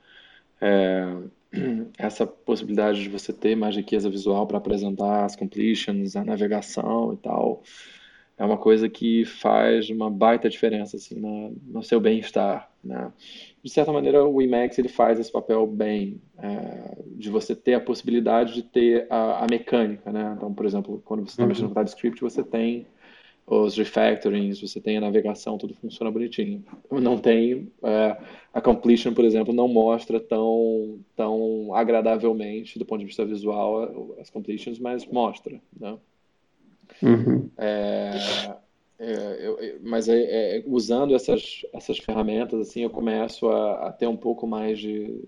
[0.61, 1.05] É,
[1.97, 7.17] essa possibilidade de você ter mais riqueza visual para apresentar as completions, a navegação e
[7.19, 7.63] tal,
[8.39, 12.71] é uma coisa que faz uma baita diferença assim, no, no seu bem-estar.
[12.83, 13.13] Né?
[13.63, 17.81] De certa maneira, o Emacs ele faz esse papel bem, é, de você ter a
[17.81, 20.13] possibilidade de ter a, a mecânica.
[20.13, 20.35] Né?
[20.37, 21.49] Então, por exemplo, quando você está uhum.
[21.49, 22.87] mexendo com TypeScript, você tem
[23.45, 26.63] os refactorings, você tem a navegação, tudo funciona bonitinho.
[26.91, 28.17] Não tem é,
[28.53, 34.31] a completion, por exemplo, não mostra tão tão agradavelmente do ponto de vista visual as
[34.31, 35.99] completions, mas mostra, né?
[37.03, 37.51] Uhum.
[37.57, 38.11] É,
[38.99, 44.17] é, eu, mas é, usando essas, essas ferramentas, assim, eu começo a, a, ter um
[44.17, 45.23] pouco mais de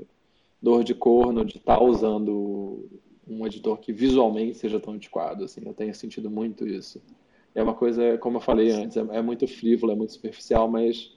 [0.61, 2.89] dor de corno de estar tá usando
[3.27, 7.01] um editor que visualmente seja tão antiquado, assim, eu tenho sentido muito isso.
[7.55, 11.17] É uma coisa, como eu falei antes, é, é muito frívolo, é muito superficial, mas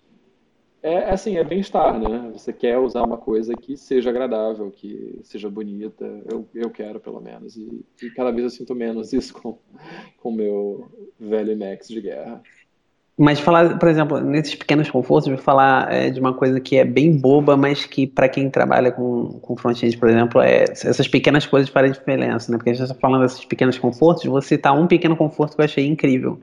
[0.84, 2.30] é, é assim, é bem-estar, né?
[2.34, 6.06] Você quer usar uma coisa que seja agradável, que seja bonita.
[6.30, 7.56] Eu, eu quero, pelo menos.
[7.56, 9.58] E, e cada vez eu sinto menos isso com
[10.22, 12.42] o meu velho Max de guerra.
[13.16, 16.84] Mas falar, por exemplo, nesses pequenos confortos, vou falar é, de uma coisa que é
[16.84, 21.46] bem boba, mas que para quem trabalha com, com front-end, por exemplo, é, essas pequenas
[21.46, 22.58] coisas fazem diferença, né?
[22.58, 25.66] Porque a gente está falando desses pequenos confortos, vou citar um pequeno conforto que eu
[25.66, 26.40] achei incrível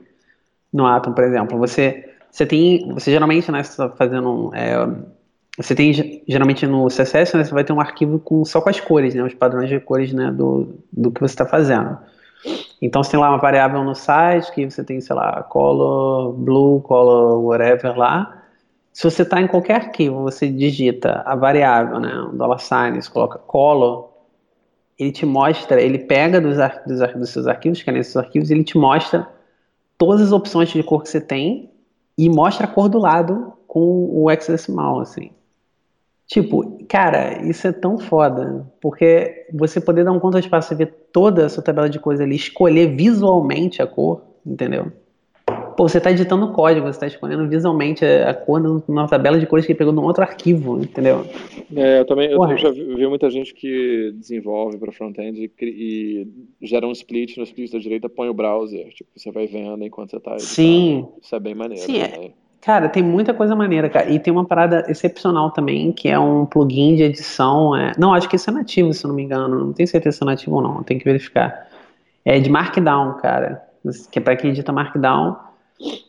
[0.71, 1.57] no Atom, por exemplo.
[1.59, 4.87] Você, você tem, você geralmente, né, você está fazendo, é,
[5.57, 8.79] você tem, geralmente no CSS, né, você vai ter um arquivo com, só com as
[8.79, 11.97] cores, né, os padrões de cores, né, do, do que você está fazendo.
[12.81, 16.81] Então você tem lá uma variável no site que você tem, sei lá, color blue,
[16.81, 18.43] color whatever lá.
[18.93, 23.11] Se você está em qualquer arquivo, você digita a variável, né, um dollar sign, você
[23.11, 24.09] coloca color,
[24.97, 26.57] ele te mostra, ele pega dos,
[26.87, 29.27] dos, dos seus arquivos, que é nesses arquivos, ele te mostra
[29.97, 31.70] todas as opções de cor que você tem
[32.17, 35.31] e mostra a cor do lado com o hexadecimal, assim.
[36.27, 41.09] Tipo, cara, isso é tão foda, porque você poder dar um conta espaço e ver
[41.11, 44.91] toda a sua tabela de cores ali, escolher visualmente a cor, entendeu?
[45.75, 49.65] Pô, você está editando código, você está escolhendo visualmente a cor numa tabela de cores
[49.65, 51.25] que pegou num outro arquivo, entendeu?
[51.75, 56.27] É, eu também eu, já vi muita gente que desenvolve para front-end e,
[56.61, 59.83] e, gera um split, no split da direita põe o browser, tipo, você vai vendo
[59.83, 60.53] enquanto você está editando.
[60.53, 61.07] Sim.
[61.21, 61.83] Isso é bem maneiro.
[61.83, 62.31] Sim, é.
[62.61, 64.11] Cara, tem muita coisa maneira, cara.
[64.11, 67.75] E tem uma parada excepcional também, que é um plugin de edição.
[67.75, 67.91] É...
[67.97, 69.65] Não, acho que isso é nativo, se eu não me engano.
[69.65, 71.67] Não tenho certeza se é nativo ou não, tem que verificar.
[72.23, 73.63] É de Markdown, cara.
[74.11, 75.35] Que é pra quem edita Markdown.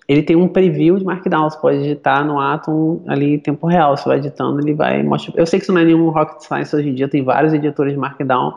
[0.09, 1.49] Ele tem um preview de Markdown.
[1.49, 3.97] Você pode editar no Atom ali em tempo real.
[3.97, 5.35] Você vai editando, ele vai mostrar.
[5.37, 7.93] Eu sei que isso não é nenhum rocket science hoje em dia, tem vários editores
[7.93, 8.53] de Markdown.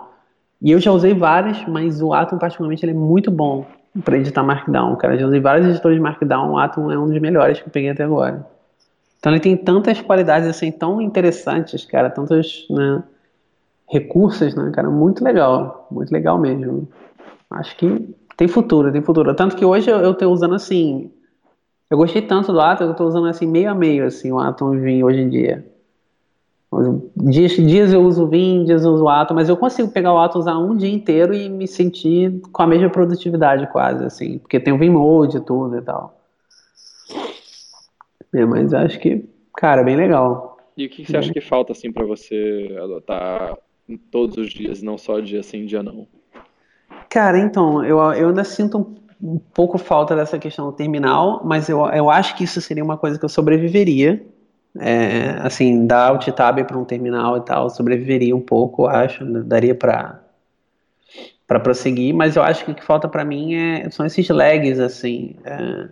[0.61, 3.65] E eu já usei vários, mas o Atom, particularmente, ele é muito bom
[4.03, 5.17] para editar Markdown, cara.
[5.17, 7.89] Já usei vários editores de Markdown, o Atom é um dos melhores que eu peguei
[7.89, 8.45] até agora.
[9.19, 13.03] Então ele tem tantas qualidades assim tão interessantes, cara, tantos né,
[13.89, 16.87] recursos, né, cara, muito legal, muito legal mesmo.
[17.49, 19.33] Acho que tem futuro, tem futuro.
[19.33, 21.11] Tanto que hoje eu, eu tô usando assim,
[21.89, 24.71] eu gostei tanto do Atom, eu tô usando assim meio a meio assim o Atom
[24.71, 25.65] Vim hoje em dia.
[27.15, 30.13] Dias, dias eu uso o Vim, dias eu uso o Atom, mas eu consigo pegar
[30.13, 34.39] o Atom, usar um dia inteiro e me sentir com a mesma produtividade quase, assim,
[34.39, 36.19] porque tem o Vim Mode e tudo e tal.
[38.33, 39.23] É, mas acho que,
[39.55, 40.57] cara, é bem legal.
[40.75, 43.57] E o que você acha que falta, assim, para você adotar
[44.11, 46.05] todos os dias, não só dia sim, dia não?
[47.09, 48.77] Cara, então, eu, eu ainda sinto
[49.21, 52.83] um, um pouco falta dessa questão do terminal, mas eu, eu acho que isso seria
[52.83, 54.25] uma coisa que eu sobreviveria,
[54.79, 59.75] é, assim, dar alt tab para um terminal e tal, sobreviveria um pouco, acho, daria
[59.75, 60.21] para
[61.47, 64.79] para prosseguir, mas eu acho que o que falta para mim é, são esses lags,
[64.79, 65.89] assim, é,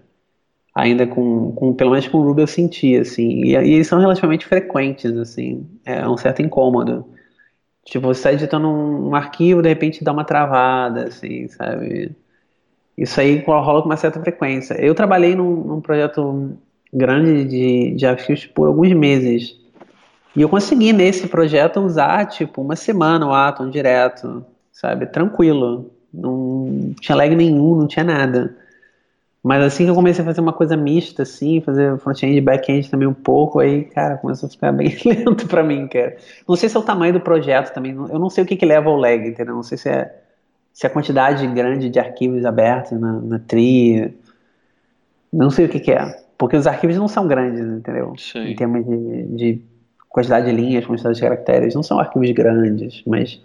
[0.73, 3.99] ainda com, com, pelo menos com o Ruby eu senti, assim, e, e, eles são
[3.99, 7.05] relativamente frequentes, assim, é um certo incômodo.
[7.85, 12.11] Tipo, você está editando um, um, arquivo, de repente dá uma travada, assim, sabe?
[12.97, 14.75] Isso aí rola com uma certa frequência.
[14.75, 16.57] Eu trabalhei num, num projeto
[16.93, 19.59] grande de JavaScript por alguns meses.
[20.35, 25.05] E eu consegui nesse projeto usar tipo uma semana o Atom direto, sabe?
[25.07, 25.91] Tranquilo.
[26.13, 28.55] Não tinha lag nenhum, não tinha nada.
[29.43, 32.89] Mas assim que eu comecei a fazer uma coisa mista, assim, fazer front-end e back-end
[32.89, 36.15] também um pouco, aí, cara, começou a ficar bem lento para mim, cara.
[36.47, 38.65] Não sei se é o tamanho do projeto também, eu não sei o que, que
[38.65, 39.53] leva ao lag, entendeu?
[39.53, 40.15] Não sei se é,
[40.71, 44.17] se é a quantidade grande de arquivos abertos na, na tree,
[45.31, 46.23] não sei o que, que é.
[46.37, 48.13] Porque os arquivos não são grandes, entendeu?
[48.17, 48.47] Sim.
[48.47, 49.61] Em termos de, de
[50.07, 53.41] quantidade de linhas, quantidade de caracteres, não são arquivos grandes, mas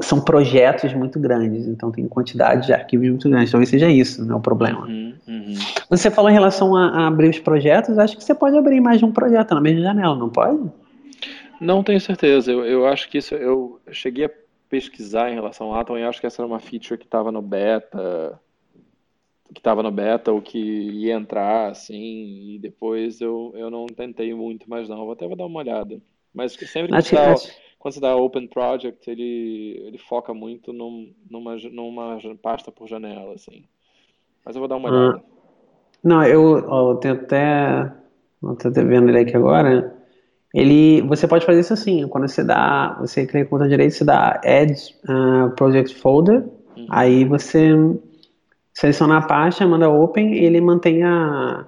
[0.00, 3.50] são projetos muito grandes, então tem quantidade de arquivos muito grandes.
[3.50, 4.86] Talvez seja isso, né, o problema.
[4.86, 5.54] Uhum, uhum.
[5.88, 8.98] Você falou em relação a, a, abrir os projetos, acho que você pode abrir mais
[8.98, 10.70] de um projeto na mesma janela, não pode?
[11.60, 12.50] Não tenho certeza.
[12.50, 13.34] Eu, eu acho que isso.
[13.34, 14.30] Eu cheguei a
[14.68, 17.42] pesquisar em relação ao Atom e acho que essa era uma feature que estava no
[17.42, 18.40] beta
[19.52, 24.32] que estava no beta ou que ia entrar, assim, e depois eu, eu não tentei
[24.34, 26.00] muito mais não, vou até vou dar uma olhada.
[26.32, 27.34] Mas sempre que você dá,
[27.82, 33.34] quando você dá Open Project, ele, ele foca muito num, numa, numa pasta por janela,
[33.34, 33.64] assim.
[34.46, 35.16] Mas eu vou dar uma olhada.
[35.16, 35.22] Ah.
[36.04, 37.92] Não, eu, ó, eu tenho até.
[38.40, 39.96] Não tô vendo ele aqui agora.
[40.54, 44.04] Ele, você pode fazer isso assim, quando você dá, você clica com o direito, você
[44.04, 44.74] dá Add
[45.08, 46.44] uh, Project Folder,
[46.76, 46.86] uhum.
[46.88, 47.68] aí você
[48.72, 51.66] seleciona a pasta, manda open e ele mantém a,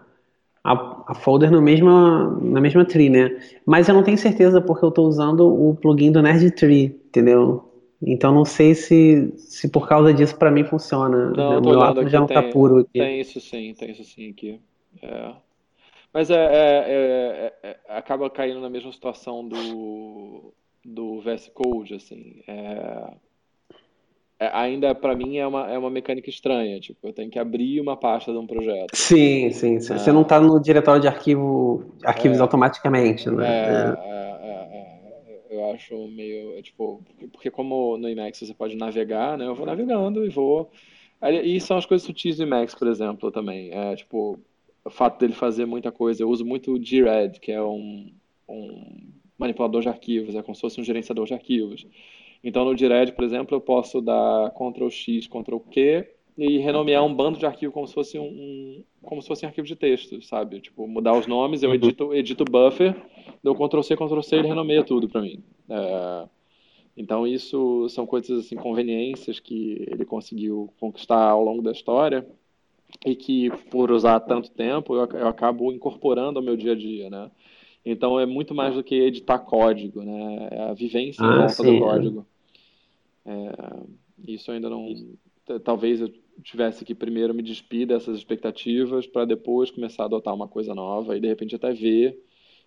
[0.65, 3.39] a, a, folder no mesma, na mesma tree, né?
[3.67, 7.71] Mas eu não tenho certeza porque eu estou usando o plugin do Nerd Tree, entendeu?
[8.03, 11.31] Então não sei se, se por causa disso para mim funciona.
[11.31, 12.99] Não, o tô meu olhando átomo já não tá tem, puro aqui.
[12.99, 14.59] tem isso sim, tem isso sim aqui.
[15.03, 15.33] É.
[16.12, 20.53] Mas é, é- é- é- é- acaba caindo na mesma situação do,
[20.85, 22.43] do VS Code, assim.
[24.39, 27.80] É, ainda para mim é uma, é uma mecânica estranha, tipo, eu tenho que abrir
[27.80, 28.95] uma pasta de um projeto.
[28.95, 29.78] Sim, sim.
[29.78, 33.47] Você não está no diretório de arquivo, arquivos é, automaticamente, né?
[33.47, 33.97] É.
[34.09, 39.47] é, é, eu acho meio, tipo, porque, porque como no Emacs você pode navegar, né?
[39.47, 40.70] Eu vou navegando e vou.
[41.22, 43.70] E são as coisas sutis do Emacs, por exemplo, também.
[43.72, 44.39] É, tipo,
[44.85, 46.22] o fato dele fazer muita coisa.
[46.22, 48.11] Eu uso muito o GRED, que é um,
[48.49, 51.87] um manipulador de arquivos, é como se fosse um gerenciador de arquivos.
[52.45, 57.15] Então, no GRED, por exemplo, eu posso dar Ctrl X, Ctrl Q e renomear um
[57.15, 60.21] bando de arquivo como se fosse um, um- como se fosse um arquivo de texto,
[60.23, 60.61] sabe?
[60.61, 61.77] Tipo, mudar os nomes, eu Uhum.
[61.77, 62.95] edito, edito o buffer,
[63.43, 65.43] dou Ctrl C, Ctrl C, ele renomeia tudo para mim.
[65.71, 66.29] É,
[66.97, 72.27] então, isso são coisas, assim, conveniências que ele conseguiu conquistar ao longo da história
[73.07, 77.11] e que, por usar tanto tempo, eu, eu acabo incorporando ao meu dia a dia,
[77.11, 77.31] né?
[77.85, 80.49] Então, é muito mais do que editar código, né?
[80.53, 81.81] É a vivência em Ah, volta do sim.
[83.27, 84.05] É.
[84.27, 84.95] Isso ainda não.
[85.62, 86.09] Talvez eu
[86.43, 91.16] tivesse que primeiro me despir dessas expectativas para depois começar a adotar uma coisa nova
[91.16, 92.18] e de repente até ver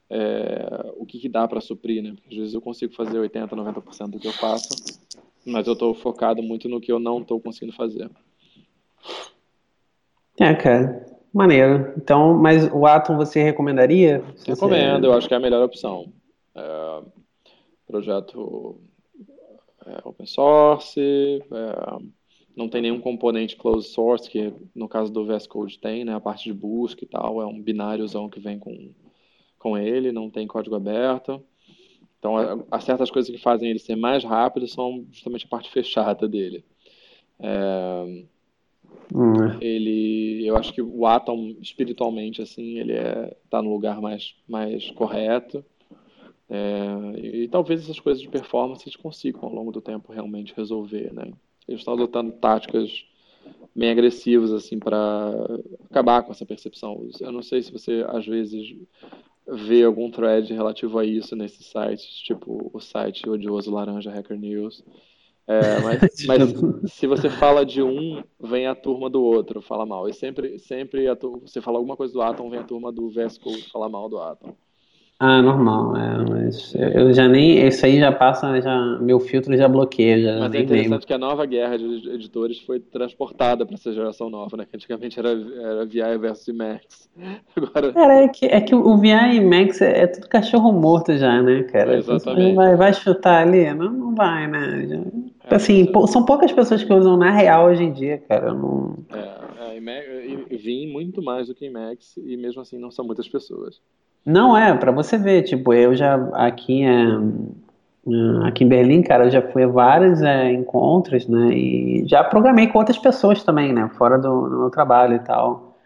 [0.09, 2.13] é, o que, que dá para suprir, né?
[2.13, 4.69] Porque às vezes eu consigo fazer 80, 90% do que eu faço,
[5.45, 8.09] mas eu estou focado muito no que eu não estou conseguindo fazer.
[10.39, 11.93] É, cara, maneiro.
[11.97, 14.23] Então, mas o Atom você recomendaria?
[14.35, 14.51] Se você...
[14.51, 16.13] Recomendo, eu acho que é a melhor opção.
[16.55, 17.01] É,
[17.87, 18.79] projeto
[19.87, 22.03] é, open source, é,
[22.55, 26.13] não tem nenhum componente closed source, que no caso do VS Code tem, né?
[26.13, 28.91] A parte de busca e tal, é um bináriozão que vem com,
[29.59, 31.43] com ele, não tem código aberto.
[32.19, 35.69] Então, é, há certas coisas que fazem ele ser mais rápido são justamente a parte
[35.69, 36.65] fechada dele.
[37.39, 38.25] É,
[39.13, 44.35] Hum, ele, eu acho que o Atom, espiritualmente, assim, ele é, tá no lugar mais,
[44.47, 45.63] mais correto.
[46.49, 50.53] É, e, e talvez essas coisas de performance eles consigam, ao longo do tempo, realmente
[50.55, 51.31] resolver, né?
[51.67, 53.05] Eles estão adotando táticas
[53.75, 55.33] bem agressivas, assim, para
[55.89, 57.07] acabar com essa percepção.
[57.19, 58.75] Eu não sei se você, às vezes,
[59.47, 64.83] vê algum thread relativo a isso nesses sites, tipo o site odioso Laranja Hacker News.
[65.47, 66.43] É, mas, mas
[66.85, 70.09] se você fala de um, vem a turma do outro, fala mal.
[70.09, 73.39] E sempre, sempre tu- você fala alguma coisa do Atom, vem a turma do VS
[73.39, 74.55] Code falar mal do Atom.
[75.19, 79.67] Ah, normal, é, mas eu já nem, isso aí já passa, já, meu filtro já
[79.67, 81.07] bloqueia, já Mas é interessante lembro.
[81.07, 84.67] que a nova guerra de editores foi transportada para essa geração nova, né?
[84.69, 87.09] Que antigamente era, era VI versus Emacs.
[87.57, 91.17] Agora, Cara, é que, é que o VI e Max é, é tudo cachorro morto
[91.17, 91.97] já, né, cara?
[91.97, 92.53] Exatamente.
[92.55, 93.73] Vai, vai chutar ali?
[93.73, 94.85] Não, não vai, né?
[94.87, 95.01] Já-
[95.49, 98.49] É, assim, é- são poucas pessoas que usam na real hoje em dia, cara.
[98.49, 98.95] eu Não...
[99.09, 103.03] é, é, e- e Vim muito mais do que Emacs, e mesmo assim não são
[103.03, 103.81] muitas pessoas.
[104.27, 109.23] Não é, pra você ver, tipo, eu já aqui, é, é, aqui em Berlim, cara,
[109.25, 113.71] eu já fui a vários é, encontros, né, e já programei com outras pessoas também,
[113.71, 115.77] né, fora do, do meu trabalho e tal.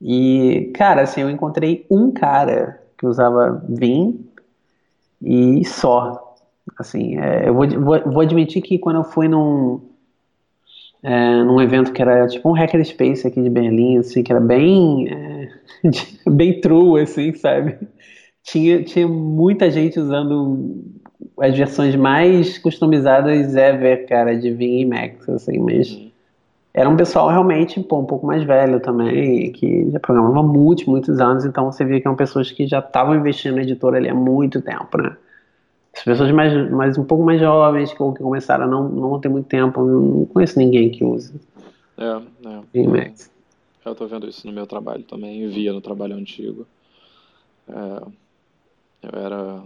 [0.00, 4.24] E, cara, assim, eu encontrei um cara que usava Vim
[5.20, 6.36] e só.
[6.78, 9.80] Assim, é, eu vou, vou, vou admitir que quando eu fui num,
[11.02, 15.08] é, num evento que era tipo um hackerspace aqui de Berlim, assim, que era bem,
[15.08, 15.48] é,
[16.30, 17.78] bem true, assim, sabe?
[18.42, 20.84] Tinha, tinha muita gente usando
[21.38, 26.10] as versões mais customizadas ever, cara, de Vim e Max, assim, mas Uhum.
[26.74, 30.86] era um pessoal realmente, pô, um pouco mais velho também, que já programava há muitos,
[30.86, 34.08] muitos anos, então você via que eram pessoas que já estavam investindo na editora ali
[34.08, 35.16] há muito tempo, né?
[35.96, 39.46] As pessoas mais, mais um pouco mais jovens, que, começaram a não, não ter muito
[39.46, 41.34] tempo, não conheço ninguém que use
[41.98, 42.60] É, é.
[42.72, 43.12] Vim e
[43.84, 46.66] Eu, tô vendo isso no meu trabalho também, via no trabalho antigo.
[47.68, 48.02] É,
[49.02, 49.62] eu era.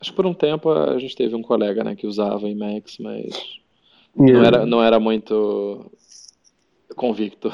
[0.00, 3.58] Acho que por um tempo a gente teve um colega, né, que usava Emacs, mas
[4.14, 5.90] não era, não era muito
[6.96, 7.52] convicto.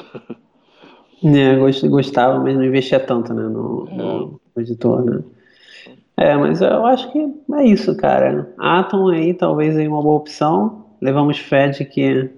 [1.23, 5.23] É, gost- gostava, mas não investia tanto, né, no, no- no editor, né?
[6.15, 8.53] É, mas eu acho que é isso, cara.
[8.57, 10.85] Atom aí talvez aí uma boa opção.
[11.01, 12.29] Levamos fé de que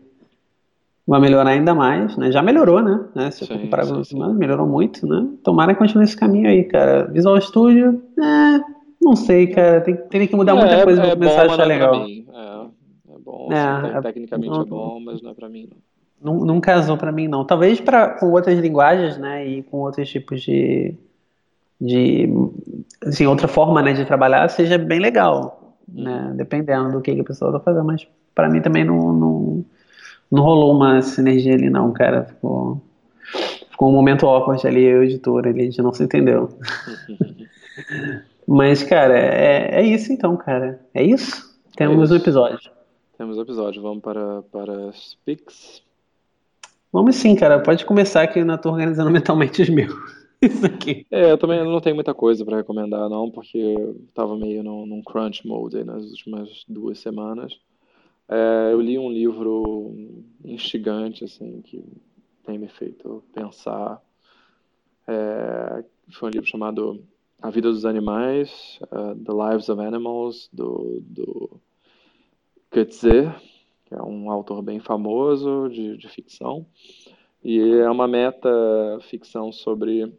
[1.06, 2.32] vai melhorar ainda mais, né?
[2.32, 3.06] Já melhorou, né?
[3.14, 3.32] né?
[3.32, 4.34] Se eu Sim, comparar sim, com sim.
[4.34, 5.28] melhorou muito, né?
[5.44, 7.06] Tomara que continue esse caminho aí, cara.
[7.08, 8.62] Visual Studio, é,
[9.02, 9.82] não sei, cara.
[9.82, 11.78] Tem, teria que mudar muita É, coisa pra é começar a bom, mas achar é
[11.78, 12.06] pra legal.
[12.08, 12.26] mim.
[12.34, 15.68] É, é bom, É, assim, é- tecnicamente não- é bom, mas não é pra mim,
[15.70, 15.78] não.
[16.34, 17.46] Não, não casou pra mim, não.
[17.46, 20.96] Talvez pra, com outras linguagens, né, e com outros tipos de,
[21.80, 22.30] de
[23.06, 27.26] assim, outra forma, né, de trabalhar seja bem legal, né, dependendo do que, que a
[27.26, 29.66] pessoa tá fazendo, mas para mim também não, não,
[30.32, 32.26] não rolou uma sinergia ali não, cara.
[32.26, 32.82] Ficou,
[33.70, 36.50] ficou um momento awkward ali, eu e o editor, ali, a gente não se entendeu.
[38.48, 40.80] Mas, cara, é, é isso então, cara.
[40.94, 41.56] É isso?
[41.76, 42.72] Temos é um episódio.
[43.18, 43.82] Temos um episódio.
[43.82, 45.82] Vamos para, para as pics.
[46.92, 47.60] Vamos sim, cara.
[47.60, 49.94] Pode começar que eu não tô organizando mentalmente os meus.
[50.42, 51.06] Isso aqui.
[51.10, 54.86] É, eu também não tenho muita coisa para recomendar, não, porque eu tava meio num,
[54.86, 57.60] num crunch mode nas últimas duas semanas.
[58.28, 59.94] É, eu li um livro
[60.44, 61.84] instigante, assim, que
[62.44, 64.02] tem me feito pensar.
[65.08, 67.04] É, foi um livro chamado
[67.42, 71.62] A Vida dos Animais, uh, The Lives of Animals, do, do
[72.72, 73.32] Goetze,
[73.86, 76.66] que é um autor bem famoso de, de ficção.
[77.44, 80.12] E é uma meta-ficção sobre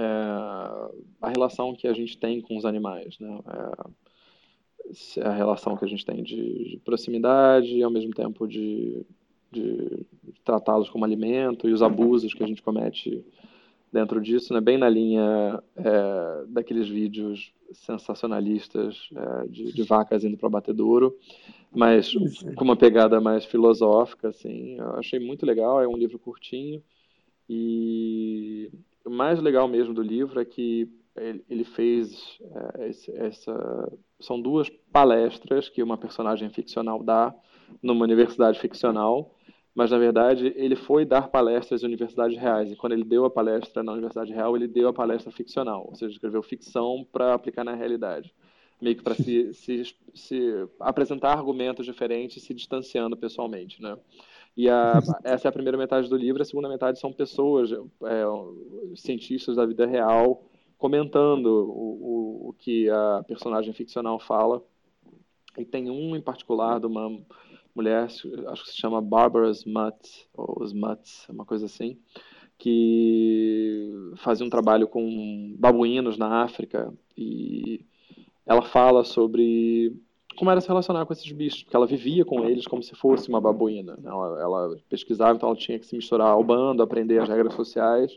[0.00, 0.90] é,
[1.20, 3.38] a relação que a gente tem com os animais, né?
[3.46, 9.06] É, a relação que a gente tem de, de proximidade e ao mesmo tempo de,
[9.52, 10.04] de
[10.44, 13.24] tratá-los como alimento e os abusos que a gente comete
[13.92, 14.60] dentro disso, né?
[14.60, 21.16] bem na linha é, daqueles vídeos sensacionalistas é, de, de, vacas indo para batedouro,
[21.70, 22.12] mas
[22.56, 24.76] com uma pegada mais filosófica, assim.
[24.78, 26.82] Eu achei muito legal, é um livro curtinho
[27.48, 28.70] e
[29.04, 30.88] o mais legal mesmo do livro é que
[31.48, 32.38] ele fez
[32.78, 37.34] é, essa são duas palestras que uma personagem ficcional dá
[37.82, 39.34] numa universidade ficcional
[39.74, 42.72] mas na verdade ele foi dar palestras em universidades reais.
[42.72, 45.94] E quando ele deu a palestra na Universidade Real, ele deu a palestra ficcional, ou
[45.94, 48.34] seja, escreveu ficção para aplicar na realidade,
[48.80, 53.96] meio que para se, se, se, apresentar argumentos diferentes, se distanciando pessoalmente, né?
[54.56, 58.24] E a, essa é a primeira metade do livro, a segunda metade são pessoas, é,
[58.96, 60.44] cientistas da vida real,
[60.78, 64.62] comentando o, o, o que a personagem ficcional fala.
[65.58, 67.20] E tem um em particular de uma
[67.74, 71.98] mulher, acho que se chama Barbara Smuts, ou Smuts, uma coisa assim,
[72.58, 77.84] que fazia um trabalho com babuínos na África e
[78.44, 79.96] ela fala sobre
[80.36, 83.28] como era se relacionar com esses bichos, porque ela vivia com eles como se fosse
[83.28, 83.96] uma babuína.
[83.96, 84.08] Né?
[84.08, 88.16] Ela, ela pesquisava, então ela tinha que se misturar ao bando, aprender as regras sociais.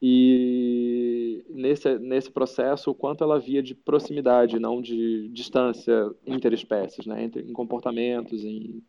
[0.00, 7.24] E nesse, nesse processo, o quanto ela via de proximidade, não de distância interespécies, né?
[7.24, 8.82] Entre, em comportamentos, em,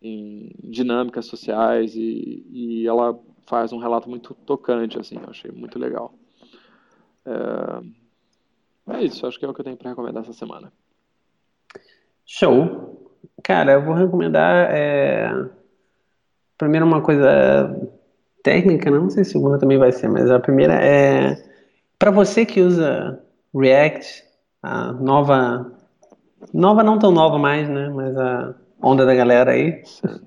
[0.00, 5.78] em dinâmicas sociais, e, e ela faz um relato muito tocante, assim, eu achei muito
[5.78, 6.14] legal.
[7.26, 10.72] É, é isso, acho que é o que eu tenho para recomendar essa semana.
[12.26, 13.10] Show!
[13.42, 15.30] Cara, eu vou recomendar é...
[16.58, 17.74] primeiro uma coisa
[18.42, 21.36] técnica, não sei se a segunda também vai ser, mas a primeira é
[21.98, 23.20] para você que usa
[23.54, 24.24] React,
[24.62, 25.72] a nova,
[26.52, 27.88] nova não tão nova mais, né?
[27.88, 29.82] Mas a onda da galera aí.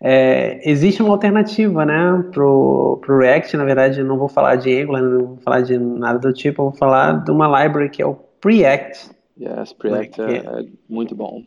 [0.00, 3.56] É, existe uma alternativa, né, pro, pro React.
[3.56, 6.62] Na verdade, não vou falar de Angular, não vou falar de nada do tipo.
[6.62, 9.10] Eu vou falar de uma library que é o Preact.
[9.40, 11.44] Yes, Preact é, é muito bom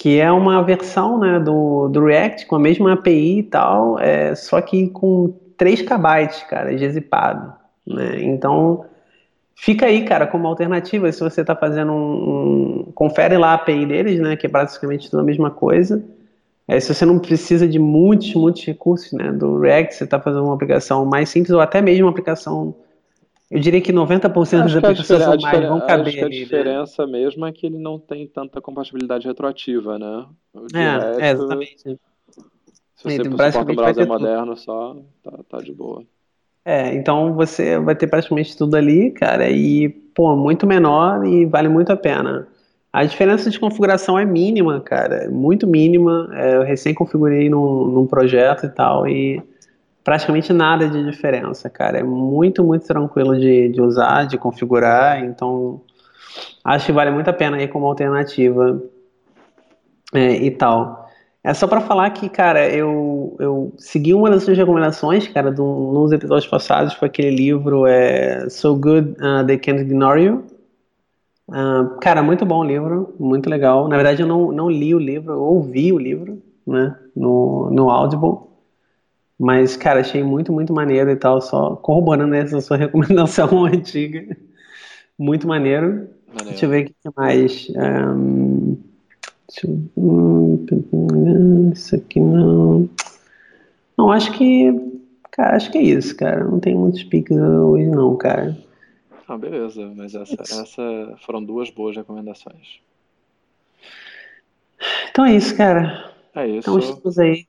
[0.00, 4.34] que é uma versão né, do, do React com a mesma API e tal, é,
[4.34, 7.52] só que com 3 KB, cara, de zipado.
[7.86, 8.22] Né?
[8.22, 8.86] Então,
[9.54, 13.84] fica aí, cara, como alternativa, se você está fazendo um, um, Confere lá a API
[13.84, 16.02] deles, né, que é praticamente tudo a mesma coisa.
[16.66, 20.44] É, se você não precisa de muitos, muitos recursos né, do React, você está fazendo
[20.44, 22.74] uma aplicação mais simples ou até mesmo uma apegação
[23.50, 26.44] eu diria que 90% das aplicações mais vão caber acho que a ali, né?
[26.44, 27.12] diferença né?
[27.12, 30.26] mesmo é que ele não tem tanta compatibilidade retroativa, né?
[30.72, 31.82] É, é, exatamente.
[31.82, 34.60] Se você então, suporta um browser moderno tudo.
[34.60, 36.04] só, tá, tá de boa.
[36.64, 41.68] É, então você vai ter praticamente tudo ali, cara, e, pô, muito menor e vale
[41.68, 42.46] muito a pena.
[42.92, 46.28] A diferença de configuração é mínima, cara, muito mínima.
[46.34, 49.42] É, eu recém configurei num, num projeto e tal, e
[50.04, 51.98] praticamente nada de diferença, cara.
[51.98, 55.80] É muito, muito tranquilo de, de usar, de configurar, então
[56.64, 58.82] acho que vale muito a pena aí como alternativa
[60.14, 61.08] é, e tal.
[61.42, 65.64] É só para falar que, cara, eu, eu segui uma das suas recomendações, cara, do,
[65.64, 70.44] nos episódios passados, foi aquele livro é, So Good uh, They Can't Ignore You.
[71.48, 73.88] Uh, cara, muito bom o livro, muito legal.
[73.88, 77.90] Na verdade, eu não, não li o livro, eu ouvi o livro, né, no, no
[77.90, 78.49] Audible.
[79.40, 84.36] Mas, cara, achei muito, muito maneiro e tal, só corroborando essa sua recomendação antiga.
[85.18, 86.10] Muito maneiro.
[86.28, 86.50] maneiro.
[86.50, 87.68] Deixa eu ver o que mais.
[87.70, 88.76] Um,
[89.96, 90.68] eu,
[91.72, 92.86] isso aqui não.
[93.96, 94.74] Não, acho que.
[95.30, 96.44] Cara, acho que é isso, cara.
[96.44, 98.54] Não tem muitos piques hoje, não, cara.
[99.26, 99.90] Ah, beleza.
[99.96, 102.80] Mas essa, essa foram duas boas recomendações.
[105.10, 106.12] Então é isso, cara.
[106.34, 106.58] É isso.
[106.58, 107.46] Então estamos aí,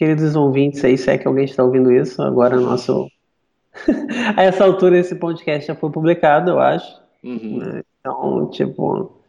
[0.00, 3.06] queridos ouvintes aí, se é que alguém está ouvindo isso, agora nosso.
[4.34, 6.98] a essa altura esse podcast já foi publicado, eu acho.
[7.22, 7.58] Uhum.
[7.58, 7.82] Né?
[8.00, 9.20] Então, tipo.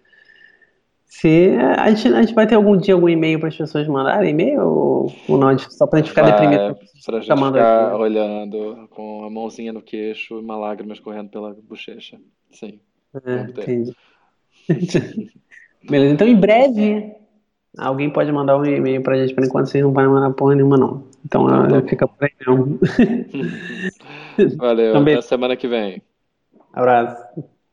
[1.04, 4.30] Se a gente, a gente vai ter algum dia algum e-mail para as pessoas mandarem
[4.30, 5.60] e-mail ou, ou não?
[5.60, 6.80] Só para a gente ficar Vai, deprimido.
[7.06, 8.02] pra gente chamando ficar aqui.
[8.02, 12.18] olhando com a mãozinha no queixo e uma lágrima escorrendo pela bochecha.
[12.50, 12.80] Sim.
[13.14, 13.62] É, ter.
[13.62, 13.96] entendi.
[15.84, 17.21] Beleza, então em breve
[17.78, 20.78] alguém pode mandar um e-mail pra gente, por enquanto vocês não vão mandar porra nenhuma,
[20.78, 21.04] não.
[21.26, 22.80] Então Então tá fica por aí mesmo.
[24.58, 25.16] Valeu, Também.
[25.16, 26.02] até semana que vem.
[26.74, 27.44] Abraço.